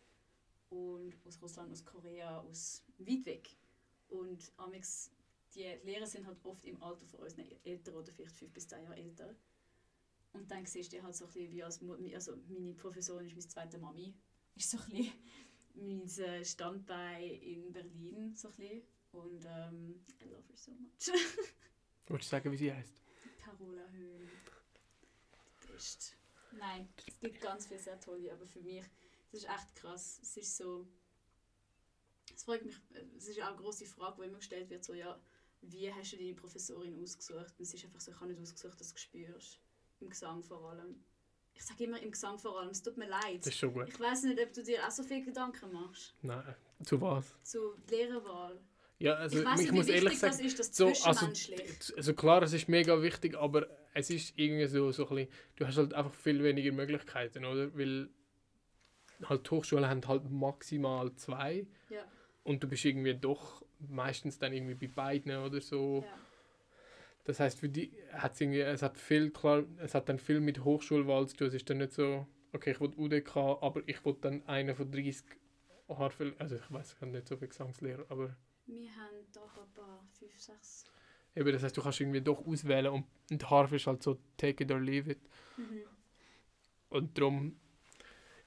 [0.70, 3.50] und aus Russland, aus Korea, aus weit weg.
[4.10, 5.12] Und amix,
[5.56, 8.84] die Lehrer sind halt oft im Alter von uns älter oder vielleicht fünf bis zehn
[8.84, 9.36] Jahre älter.
[10.34, 11.82] Und dann siehst du halt so ein bisschen wie als
[12.14, 14.14] also meine Professorin ist meine zweite Mami.
[14.56, 15.14] Ist so ein bisschen
[15.74, 18.36] mein äh, Standbein in Berlin.
[18.36, 18.82] So ein bisschen.
[19.12, 21.08] Und ähm, I love her so much.
[22.08, 23.02] Wolltest du sagen, wie sie heißt?
[23.44, 24.30] Carola Höhn.
[25.64, 26.16] Die Beste.
[26.54, 28.84] Nein, es gibt ganz viele sehr tolle, aber für mich,
[29.32, 30.20] das ist echt krass.
[30.22, 30.88] Es ist so.
[32.34, 32.76] Es fragt mich,
[33.18, 35.20] es ist auch eine grosse Frage, die immer gestellt wird: so, ja,
[35.62, 37.54] wie hast du deine Professorin ausgesucht?
[37.58, 39.60] Und es ist einfach so, ich habe nicht ausgesucht, dass du es spürst.
[40.00, 41.04] Im Gesang vor allem.
[41.54, 43.40] Ich sage immer im Gesang vor allem, es tut mir leid.
[43.40, 43.88] Das ist schon gut.
[43.88, 46.56] Ich weiß nicht, ob du dir auch so viele Gedanken machst Nein.
[46.84, 47.36] Zu was?
[47.44, 48.60] zu Lehrerwahl.
[49.02, 50.88] Ja, also ich weiß ich nicht, wie muss wichtig ehrlich sagen, das ist, das so,
[51.06, 51.28] also,
[51.98, 55.66] also klar, es ist mega wichtig, aber es ist irgendwie so, so ein bisschen, du
[55.66, 57.76] hast halt einfach viel weniger Möglichkeiten, oder?
[57.76, 58.10] Weil
[59.26, 62.04] halt die Hochschulen haben halt maximal zwei ja,
[62.44, 66.04] und du bist irgendwie doch meistens dann irgendwie bei beiden oder so.
[66.06, 66.18] ja.
[67.24, 70.40] Das heißt, für die hat es irgendwie, es hat viel, klar, es hat dann viel
[70.40, 71.48] mit Hochschulwahl zu tun.
[71.48, 74.92] Es ist dann nicht so, okay, ich will UDK, aber ich will dann einen von
[74.92, 75.24] 30
[75.90, 78.36] Harfel, also ich weiß, ich habe nicht so viel Gesangslehrer, aber
[78.66, 80.86] Wir haben doch ein paar, fünf, sechs.
[81.36, 84.64] eben, das heißt, du kannst irgendwie doch auswählen und, und Harfe ist halt so take
[84.64, 85.20] it or leave it.
[85.58, 85.84] Mhm.
[86.90, 87.56] Und darum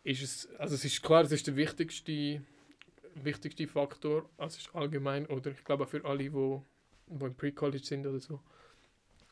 [0.03, 2.43] ist es, also es ist klar, es ist der wichtigste,
[3.15, 6.65] wichtigste Faktor, also es ist allgemein, oder ich glaube auch für alle, die wo,
[7.07, 8.41] wo im Pre-College sind oder so,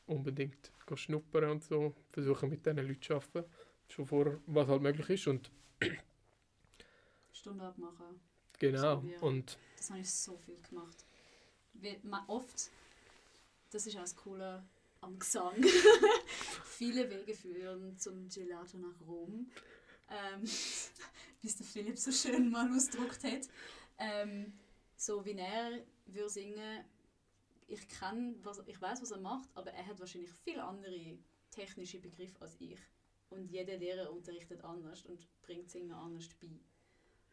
[0.07, 3.45] unbedingt schnuppern und so, versuchen mit diesen Leuten zu arbeiten,
[3.89, 5.51] schon vor, was halt möglich ist und
[7.33, 8.21] Stunde abmachen.
[8.71, 11.05] Genau, So, und Das habe ich so viel gemacht.
[12.03, 12.71] Man oft,
[13.71, 14.63] das ist auch das Coole
[15.01, 15.63] am Gesang,
[16.65, 19.51] viele Wege führen zum Gelato nach Rom.
[20.09, 20.45] Ähm,
[21.43, 23.49] wie es der Philipp so schön mal ausgedrückt hat.
[23.99, 24.53] Ähm,
[24.97, 26.85] so wie er würde singen,
[27.67, 31.19] ich kann, was, ich weiß, was er macht, aber er hat wahrscheinlich viel andere
[31.51, 32.79] technische Begriffe als ich.
[33.31, 36.49] Und jeder Lehrer unterrichtet anders und bringt Singen anders bei.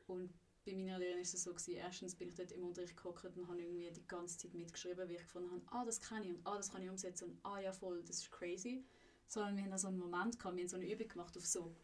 [0.08, 0.34] Und
[0.70, 3.48] bei meiner Lehrerin ist es so gewesen, erstens bin ich dort im Unterricht gehockt und
[3.48, 6.40] habe irgendwie die ganze Zeit mitgeschrieben, wie ich gefunden habe, ah, das kann ich und
[6.46, 8.84] ah, das kann ich umsetzen und ah, ja voll, das ist crazy.
[9.28, 11.46] Sondern wir haben dann so einen Moment gehabt, wir haben so eine Übung gemacht auf
[11.46, 11.76] so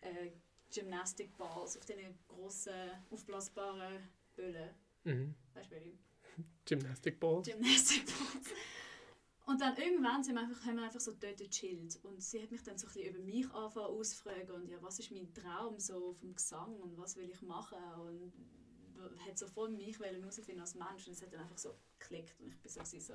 [0.00, 0.30] äh,
[0.72, 4.70] Gymnastic Balls, auf diesen grossen, aufblasbaren Böllen.
[5.04, 5.34] mhm.
[5.54, 5.76] Weißt du.
[7.44, 8.44] Gymnastic Balls.
[9.46, 11.98] Und dann irgendwann sind wir einfach, haben wir einfach so dort gechillt.
[12.02, 14.98] Und sie hat mich dann so ein bisschen über mich angefangen auszufragen und ja, was
[14.98, 18.32] ist mein Traum so vom Gesang und was will ich machen und
[19.26, 22.48] hat so voll mich herausfinden als Mensch und es hat dann einfach so geklickt und
[22.48, 23.14] ich bin so, so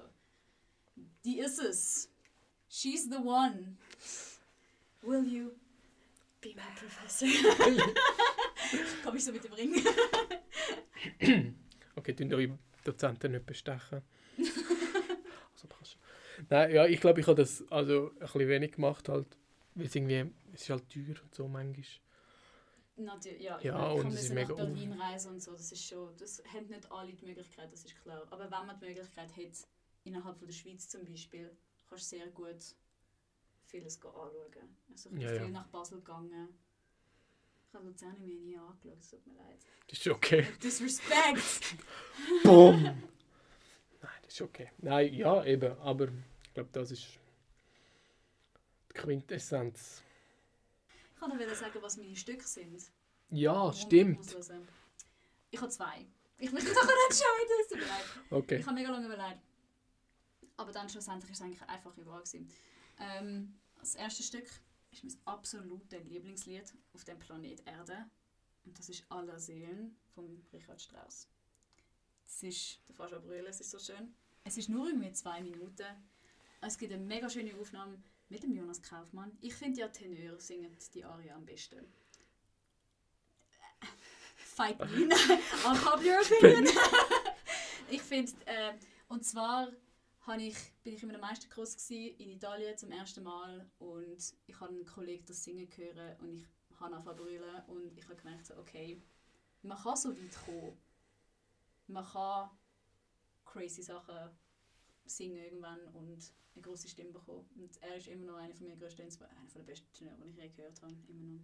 [1.25, 2.09] die ist es.
[2.69, 3.77] She's the one.
[5.01, 5.51] Will you
[6.41, 7.27] be my professor?
[9.03, 9.73] Komm ich so mit dem Ring.
[11.95, 14.03] Okay, tun eure Dozenten nicht bestechen.
[16.49, 19.27] Nein, ja, ich glaube, ich habe das also ein bisschen wenig gemacht halt,
[19.75, 21.85] weil es irgendwie, es ist halt teuer und so manchmal.
[22.97, 25.71] Natürlich, ja, Ja, meine, ich und es ist nach mega Berlin reisen und so, das
[25.71, 28.23] ist schon, das haben nicht alle die Möglichkeit, das ist klar.
[28.29, 29.67] Aber wenn man die Möglichkeit hat,
[30.03, 31.49] innerhalb von der Schweiz zum Beispiel,
[31.89, 32.75] kannst du sehr gut
[33.67, 34.75] vieles anschauen.
[34.91, 35.47] Also ich bin Ja, viel ja.
[35.49, 36.49] nach Basel gegangen.
[37.67, 39.59] Ich habe Luzern mir nie angeschaut, es tut mir leid.
[39.87, 40.47] Das ist okay.
[40.63, 41.75] Disrespect!
[42.43, 43.03] Bumm!
[44.29, 44.69] Ist okay.
[44.77, 46.05] Nein, ja, eben, aber
[46.43, 47.19] ich glaube, das ist
[48.91, 50.03] die Quintessenz.
[51.15, 52.91] Ich kann dir sagen, was meine Stücke sind.
[53.31, 54.35] Ja, ich stimmt.
[55.49, 56.05] Ich habe zwei.
[56.37, 58.31] Ich will mich nachher entscheiden, es.
[58.31, 58.57] Okay.
[58.57, 59.41] Ich habe mega lange überlegt.
[60.57, 62.21] Aber dann schlussendlich war es eigentlich einfach überall.
[62.21, 62.47] Gewesen.
[62.99, 64.47] Ähm, das erste Stück
[64.91, 68.05] ist mein absolutes Lieblingslied auf dem Planet Erde.
[68.63, 71.27] Und das ist Aller Seelen von Richard Strauss.
[72.29, 74.13] Es ist, du fährst brüllen, es ist so schön.
[74.43, 75.87] Es ist nur irgendwie zwei Minuten.
[76.61, 79.35] Es gibt eine mega schöne Aufnahme mit dem Jonas Kaufmann.
[79.41, 81.85] Ich finde ja Tenör singen die Aria am besten.
[84.37, 84.85] Fight me,
[85.67, 86.67] unpopular opinion.
[87.89, 88.73] ich finde, äh,
[89.07, 89.71] und zwar
[90.37, 94.85] ich, bin ich in einem Meisterkurs in Italien zum ersten Mal und ich habe einen
[94.85, 98.55] Kollegen das Singen gehört und ich habe angefangen zu brüllen und ich habe gemerkt, so,
[98.57, 99.01] okay,
[99.63, 100.77] man kann so weit kommen.
[101.89, 102.49] Man kann
[103.45, 104.29] crazy Sachen
[105.05, 107.49] singen irgendwann und eine große Stimme bekommen.
[107.55, 110.49] Und er ist immer noch einer von meinen größten, einer der besten die ich je
[110.49, 110.95] gehört habe.
[111.07, 111.41] Immer noch.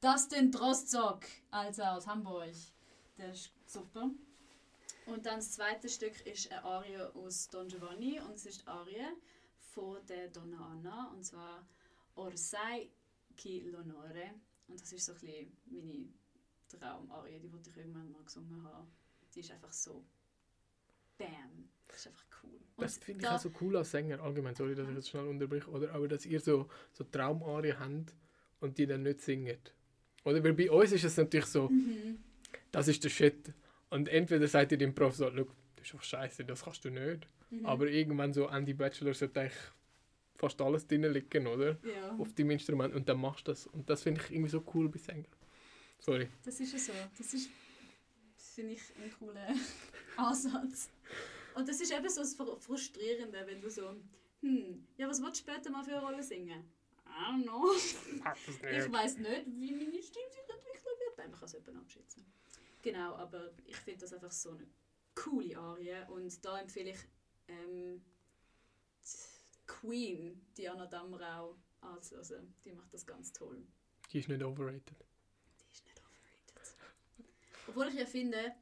[0.00, 2.54] Dustin Drostzok, also aus Hamburg.
[3.18, 4.10] Der ist super.
[5.06, 8.66] Und dann das zweite Stück ist eine Arie aus Don Giovanni und es ist die
[8.68, 9.06] Arie
[9.58, 11.66] von der Donna Anna und zwar
[12.14, 12.90] Orsai
[13.36, 14.30] chi l'onore
[14.68, 16.08] und das ist so ein bisschen meine
[16.68, 18.90] Traumarie, die wollte ich irgendwann mal gesungen haben.
[19.34, 20.04] Die ist einfach so
[21.18, 21.68] Bam.
[21.88, 22.50] Das ist einfach cool.
[22.76, 25.10] Und das finde ich da, auch so cool als Sänger allgemein, sorry, dass ich jetzt
[25.10, 25.92] schnell unterbreche, oder?
[25.92, 28.14] Aber dass ihr so, so Traumarien habt
[28.60, 29.74] und die dann nicht singt.
[30.24, 30.42] Oder?
[30.42, 32.18] Weil bei uns ist es natürlich so, mhm.
[32.70, 33.52] das ist der Shit.
[33.90, 35.46] Und entweder seid ihr dem Prof so, das
[35.82, 37.26] ist doch scheiße, das kannst du nicht.
[37.50, 37.66] Mhm.
[37.66, 39.58] Aber irgendwann so Ende Bachelor sollte eigentlich
[40.36, 41.76] fast alles drin liegen, oder?
[41.84, 42.16] Ja.
[42.18, 42.94] Auf dem Instrument.
[42.94, 43.66] Und dann machst du das.
[43.66, 45.28] Und das finde ich irgendwie so cool bei Sänger.
[45.98, 46.28] Sorry.
[46.44, 46.92] Das ist ja so.
[47.16, 47.48] Das ist,
[48.52, 49.48] finde ich, ein cooler
[50.16, 50.90] Ansatz.
[51.54, 53.94] Und das ist eben so das Frustrierende, wenn du so,
[54.40, 56.64] hm, ja, was willst du später mal für eine Rolle singen?
[57.06, 57.70] I don't know.
[57.74, 61.18] ich weiß nicht, wie meine Stimme sich entwickeln wird.
[61.18, 62.24] Nein, man kann es eben abschätzen.
[62.80, 64.66] Genau, aber ich finde das einfach so eine
[65.14, 66.98] coole Arie und da empfehle ich
[67.48, 68.02] ähm,
[69.66, 72.54] Queen, Diana Damrau, anzuhören.
[72.64, 73.62] Die macht das ganz toll.
[74.10, 75.04] Die ist nicht overrated.
[75.60, 76.76] Die ist nicht overrated.
[77.68, 78.54] Obwohl ich ja finde,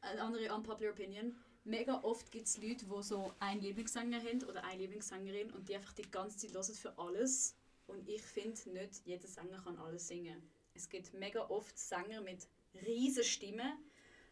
[0.00, 4.64] eine andere unpopular Opinion, mega oft gibt es Leute, die so einen Lieblingssänger haben oder
[4.64, 7.56] eine Lieblingssängerin und die einfach die ganze Zeit hören für alles.
[7.86, 10.42] Und ich finde nicht, jeder Sänger kann alles singen.
[10.74, 12.46] Es gibt mega oft Sänger mit
[12.86, 13.76] riesen Stimme,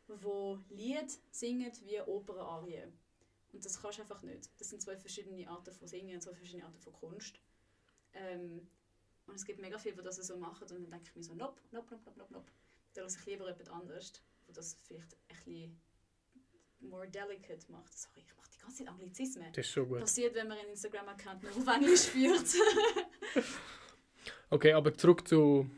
[0.06, 2.84] wo Lied singen wie Operarie.
[3.52, 4.50] Und das kannst du einfach nicht.
[4.58, 7.40] Das sind zwei verschiedene Arten von Singen, zwei verschiedene Arten von Kunst.
[8.12, 8.68] Ähm,
[9.26, 11.34] und es gibt mega viele, die das so machen und dann denke ich mir so,
[11.34, 12.52] nope, nope, nope, nope, nope,
[12.97, 13.01] nope.
[13.01, 14.12] Da lasse ich lieber jemand anderes,
[14.47, 15.80] der das vielleicht ein bisschen
[16.80, 17.97] more delicate macht.
[17.97, 19.53] Sorry, ich mache die ganze Zeit Anglizismen.
[19.53, 20.01] Das ist schon gut.
[20.01, 22.47] Passiert, wenn man einen Instagram-Account nur auf Englisch führt.
[24.51, 25.68] okay, aber zurück zu...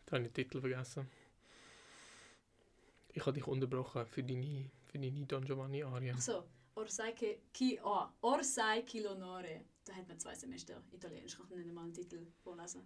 [0.00, 1.10] Jetzt habe ich den Titel vergessen.
[3.12, 6.14] Ich habe dich unterbrochen für deine, für deine Don Giovanni Aria.
[6.14, 6.44] Achso,
[6.74, 7.12] Orsai
[7.52, 9.64] chi, oh, Orsai chi l'onore.
[9.84, 11.36] Da hat man zwei Semester Italienisch.
[11.38, 12.82] Ich kann nicht mal einen Titel vorlesen.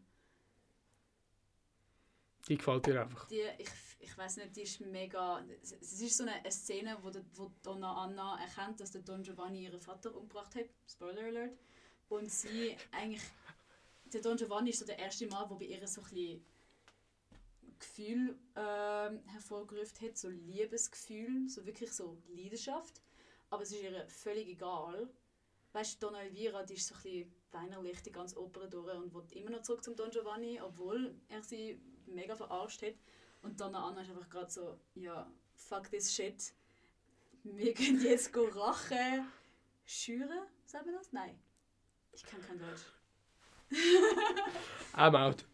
[2.49, 3.27] Die gefällt dir einfach?
[3.29, 3.71] Die, ich
[4.05, 5.43] ich weiß nicht, die ist mega...
[5.63, 9.65] Es ist so eine Szene, wo, die, wo Donna Anna erkennt, dass der Don Giovanni
[9.65, 10.67] ihren Vater umgebracht hat.
[10.87, 11.59] Spoiler Alert.
[12.09, 13.23] Und sie eigentlich...
[14.13, 16.47] Der Don Giovanni ist so der erste Mal, wo bei ihr so ein bisschen
[17.79, 23.03] Gefühl äh, hervorgerufen hat, so Liebesgefühl, so wirklich so Leidenschaft.
[23.51, 25.09] Aber es ist ihr völlig egal.
[25.73, 29.13] Weißt du, Donna Elvira, die ist so ein bisschen weinerlich die ganze Oper durch und
[29.13, 32.95] will immer noch zurück zum Don Giovanni, obwohl er sie mega verarscht hat.
[33.43, 36.53] Und Donna Anna ist einfach gerade so, ja, fuck this shit.
[37.43, 39.25] Wir gehen jetzt Rache
[39.85, 41.13] schüren, sagen wir das?
[41.13, 41.39] Nein.
[42.13, 42.85] Ich kann kein Deutsch.
[44.95, 45.45] I'm out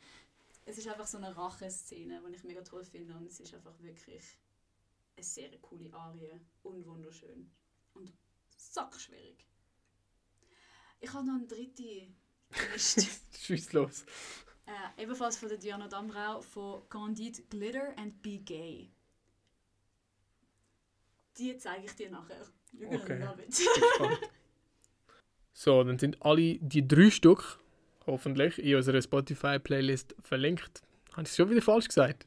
[0.70, 3.78] es ist einfach so eine Rache-Szene, die ich mega toll finde und es ist einfach
[3.80, 4.22] wirklich
[5.16, 7.50] eine sehr coole Arie und wunderschön
[7.94, 8.12] und
[8.56, 9.46] sackschwierig.
[11.00, 12.12] Ich habe noch eine dritte
[12.50, 13.00] gemischt.
[13.36, 14.04] Schieß los.
[14.66, 18.90] Äh, ebenfalls von der Diana Damrau von Candide Glitter and Be Gay.
[21.38, 22.46] Die zeige ich dir nachher.
[22.72, 23.18] You're okay.
[23.18, 23.54] love it.
[25.52, 27.58] so, dann sind alle die drei Stück
[28.06, 30.82] hoffentlich, in unserer Spotify-Playlist verlinkt.
[31.12, 32.26] Habe ich es schon wieder falsch gesagt?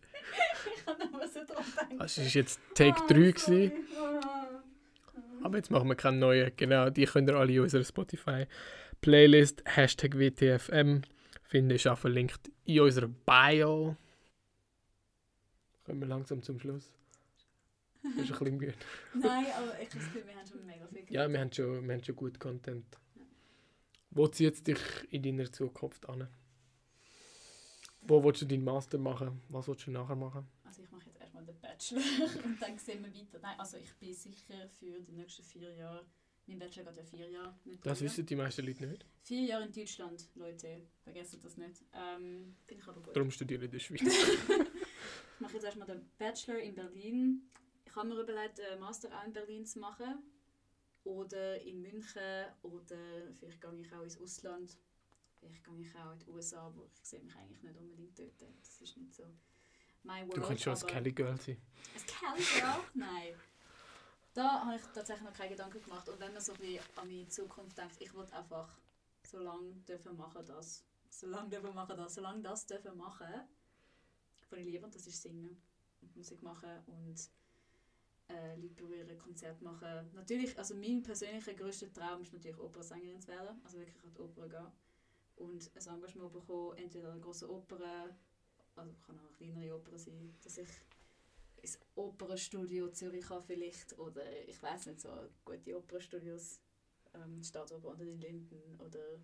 [0.76, 2.00] ich habe noch was drauf denken.
[2.00, 3.14] Das war jetzt Take oh, 3.
[3.32, 3.72] Gewesen.
[5.44, 6.52] Aber jetzt machen wir keinen neuen.
[6.56, 11.02] Genau, die könnt ihr alle in unserer Spotify-Playlist Hashtag WTFM
[11.54, 11.72] finden.
[11.72, 13.96] Ist auch verlinkt in unserer Bio.
[15.86, 16.92] Kommen wir langsam zum Schluss.
[18.02, 18.74] Das ist ein bisschen müde.
[19.14, 22.04] Nein, aber ich glaube, wir haben schon mega viel Ja, wir haben schon, wir haben
[22.04, 22.98] schon gut Content.
[24.10, 24.80] Wo zieht es dich
[25.12, 26.28] in deiner Zukunft an?
[28.02, 29.42] Wo willst du deinen Master machen?
[29.50, 30.48] Was willst du nachher machen?
[30.64, 32.02] Also ich mache jetzt erstmal den Bachelor
[32.46, 33.40] und dann sehen wir weiter.
[33.42, 36.06] Nein, also ich bin sicher für die nächsten vier Jahre
[36.46, 37.56] Mein Bachelor geht ja vier Jahre.
[37.64, 39.06] Nicht Das wissen die meisten Leute nicht.
[39.22, 40.82] Vier Jahre in Deutschland, Leute.
[41.02, 41.84] Vergessen das nicht.
[41.94, 43.16] Ähm, Finde ich aber gut.
[43.16, 44.02] Darum studiere ich in der Schweiz.
[45.36, 47.50] Ich mache jetzt erstmal den Bachelor in Berlin.
[47.86, 50.20] Ich habe mir überlegt, einen Master auch in Berlin zu machen.
[51.04, 52.46] Oder in München.
[52.62, 52.98] Oder
[53.34, 54.78] vielleicht gehe ich auch ins Ausland.
[55.40, 58.42] Vielleicht gehe ich auch in die USA, aber ich sehe mich eigentlich nicht unbedingt dort.
[58.62, 59.24] Das ist nicht so
[60.04, 60.38] mein World.
[60.38, 61.58] Du kannst schon als aber- Kelly Girl sein.
[61.96, 62.80] Ein Kelly Girl?
[62.94, 63.34] Nein.
[64.34, 66.10] Da habe ich tatsächlich noch keine Gedanken gemacht.
[66.10, 68.68] Und wenn man so bisschen an meine Zukunft denkt, ich will einfach
[69.28, 70.84] so lange dürfen machen das.
[71.10, 72.16] So lange dürfen machen das.
[72.16, 73.48] So lange das dürfen machen,
[74.50, 75.62] was ich liebe, und das ist singen
[76.02, 77.30] und Musik machen und
[78.30, 80.10] äh, Leute berühren, Konzerte machen.
[80.14, 83.62] Natürlich, also mein persönlicher grösster Traum ist natürlich Opernsängerin zu werden.
[83.64, 84.72] Also wirklich an die Oper gehen.
[85.36, 87.80] Und ein Engagement bekommen, entweder an einer grossen Oper,
[88.76, 90.70] also kann auch eine kleinere Oper sein, dass ich
[91.64, 95.10] ins Opernstudio Zürich kann vielleicht oder ich weiß nicht so
[95.46, 96.60] gute Opernstudios
[97.14, 99.20] ähm, Staatsoper unter den Linden oder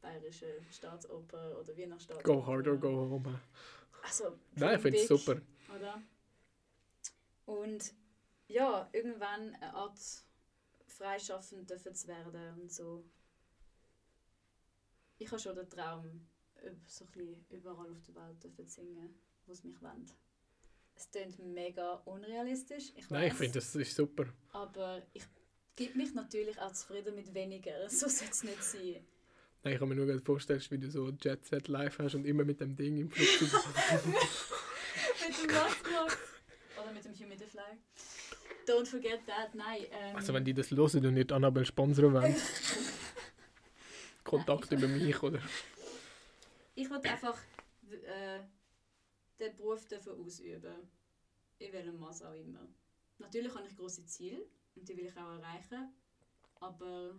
[0.00, 2.34] Bayerische Staatsoper oder Wiener Staatsoper.
[2.34, 3.40] Go hard or go home.
[4.02, 5.40] Also, Nein, ich finde es super.
[5.74, 6.02] Oder?
[7.46, 7.94] Und
[8.48, 9.98] ja, irgendwann eine Art
[10.86, 13.04] freischaffend dürfen zu werden und so.
[15.18, 16.26] Ich habe schon den Traum,
[16.86, 19.14] so ein bisschen überall auf der Welt dürfen zu singen,
[19.46, 20.06] wo es mich wollen.
[20.96, 24.26] Es klingt mega unrealistisch, ich Nein, ich finde, das ist super.
[24.52, 25.24] aber ich
[25.76, 29.04] gebe mich natürlich auch zufrieden mit weniger, so soll es nicht sein.
[29.62, 32.44] Nein, ich kann mir nur vorstellen, wie du so Jet Set live hast und immer
[32.44, 33.50] mit dem Ding im Flugzeug.
[35.26, 36.18] mit dem Nachtclub
[36.82, 37.78] oder mit dem Humidifier.
[38.66, 39.84] Don't forget that, nein.
[39.90, 42.36] Ähm, also wenn die das hören und nicht Annabelle sponsern wollen.
[44.24, 45.40] Kontakt über mich, oder?
[46.74, 47.38] Ich wollte einfach
[47.90, 48.40] äh,
[49.38, 50.88] den Beruf dürfen ausüben.
[51.58, 52.68] In welchem Maß auch immer.
[53.18, 55.92] Natürlich habe ich große Ziele und die will ich auch erreichen.
[56.60, 57.14] Aber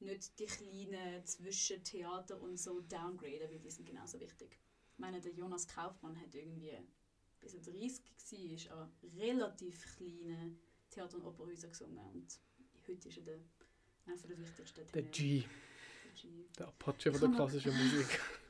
[0.00, 4.58] nicht die kleinen zwischen Theater und so downgraden, weil die sind genauso wichtig.
[4.92, 6.76] Ich meine, der Jonas Kaufmann hat irgendwie,
[7.40, 10.58] bis er 30 war, an relativ kleinen
[10.90, 11.98] Theater- und Operhäusern gesungen.
[11.98, 12.40] Und
[12.86, 13.38] heute ist er der,
[14.06, 15.10] einer der wichtigsten Der Tenöre.
[15.10, 15.44] G,
[16.04, 16.44] Der G.
[16.58, 18.20] der Apache von der klassischen Musik.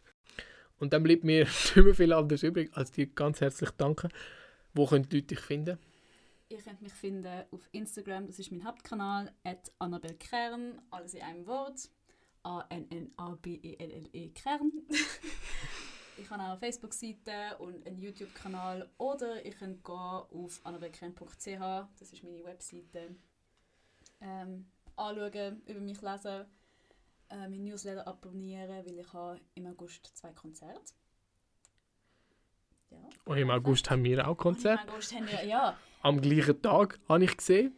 [0.79, 4.11] Und dann bleibt mir nicht mehr viel anderes übrig, als dir ganz herzlich danken.
[4.75, 5.79] Wo können die Leute dich finden?
[6.49, 11.23] Ihr könnt mich finden auf Instagram, das ist mein Hauptkanal, at Annabel Kern, alles in
[11.23, 11.91] einem Wort.
[12.43, 14.71] A-N-N-A-B-E-L-L-E E Kern.
[16.19, 18.91] ich habe auch eine Facebook-Seite und einen YouTube-Kanal.
[18.99, 23.17] Oder ihr könnt gehen auf annabelkern.ch, das ist meine Webseite.
[24.21, 24.67] Ähm,
[24.97, 26.45] anschauen, über mich lesen,
[27.35, 30.93] äh, mein Newsletter abonnieren, weil ich habe im August zwei Konzerte.
[32.91, 32.99] Ja.
[33.25, 34.81] Und im August haben wir auch Konzert.
[34.81, 37.75] Und Im August haben wir, ja, Am gleichen Tag habe ich gesehen.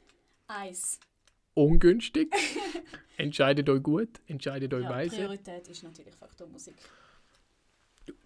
[0.46, 1.00] Eis.
[1.54, 2.34] Ungünstig.
[3.16, 5.16] entscheidet euch gut, entscheidet euch Ja, weise.
[5.16, 6.74] Priorität ist natürlich Faktor Musik.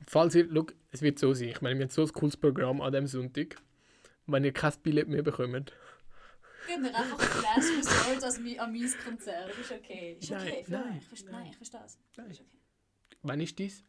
[0.06, 1.48] Falls ihr, look, es wird so sein.
[1.48, 3.56] Ich meine, wir haben so ein cooles Programm an diesem Sonntag.
[4.26, 5.72] Wenn ihr kein Billett mehr bekommt,
[6.66, 9.48] Gib mir einfach Flash Resort als mi- an mein Konzert.
[9.50, 10.16] Das ist okay.
[10.20, 11.12] Ist Nein, okay für nein, mich.
[11.12, 11.32] Ich nein.
[11.32, 11.98] Nein, ich verstehe es.
[12.16, 12.30] Nein.
[12.30, 12.58] Ist okay.
[13.22, 13.84] wann ist dies?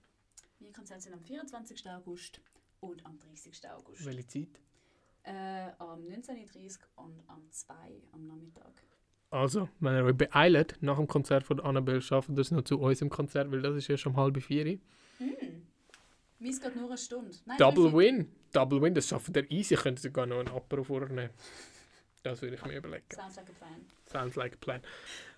[0.59, 1.89] Meine Konzerte sind am 24.
[1.89, 2.41] August
[2.79, 3.69] und am 30.
[3.69, 4.05] August.
[4.05, 4.59] Welche Zeit?
[5.23, 8.73] Äh, am 19.30 Uhr und am 2 Uhr am Nachmittag.
[9.29, 12.79] Also, wenn ihr euch beeilt, nach dem Konzert von Annabelle, schafft ihr es noch zu
[12.79, 14.79] unserem Konzert, weil das ist ja schon um halb vier.
[15.19, 15.67] Hm.
[16.39, 17.31] Meins geht nur eine Stunde.
[17.45, 17.93] Nein, Double?
[17.93, 18.27] Win.
[18.51, 19.75] Double Win, das schafft ihr easy.
[19.75, 21.29] Könnt ihr sogar noch einen Apero vornehmen.
[22.23, 23.05] Das würde ich mir überlegen.
[23.15, 23.85] Sounds like a plan.
[24.05, 24.81] Sounds like a plan.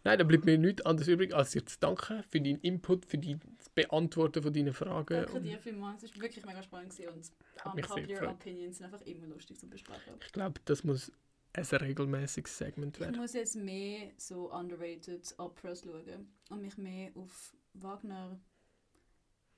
[0.03, 3.17] Nein, dann bleibt mir nichts anderes übrig, als dir zu danken für deinen Input, für
[3.17, 5.23] die das Beantworten von deinen Fragen.
[5.23, 6.03] Danke dir vielmals.
[6.03, 7.31] Es war wirklich mega spannend und
[7.65, 8.29] unpopular gefreut.
[8.29, 10.13] Opinions sind einfach immer lustig zu besprechen.
[10.25, 11.11] Ich glaube, das muss
[11.53, 13.17] ein regelmäßiges Segment Ich werden.
[13.17, 18.39] muss jetzt mehr so underrated Operas schauen und mich mehr auf Wagner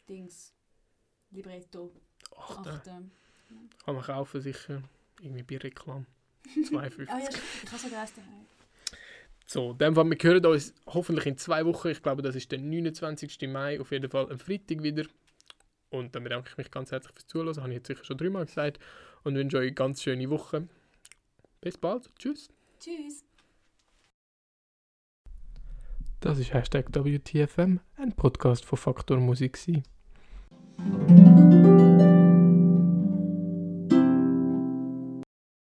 [0.07, 0.53] Dings
[1.31, 1.91] Libretto
[2.37, 3.11] achten.
[3.85, 4.83] kann man kaufen, sicher.
[5.21, 6.05] Irgendwie bei Reklam.
[6.55, 7.07] 2,50.
[7.09, 7.29] Ah ja,
[7.63, 8.45] ich habe sogar eins daheim.
[9.47, 11.89] So, in dem Fall, wir hören uns hoffentlich in zwei Wochen.
[11.89, 13.47] Ich glaube, das ist der 29.
[13.47, 15.05] Mai, auf jeden Fall am Freitag wieder.
[15.89, 17.47] Und dann bedanke ich mich ganz herzlich fürs Zuhören.
[17.47, 18.79] Das habe ich jetzt sicher schon dreimal gesagt.
[19.23, 20.67] Und wünsche euch eine ganz schöne Woche.
[21.61, 22.09] Bis bald.
[22.17, 22.49] Tschüss.
[22.79, 23.23] Tschüss.
[26.19, 29.53] Das ist Hashtag WTFM, ein Podcast von Faktor Musik.
[29.63, 31.43] gewesen.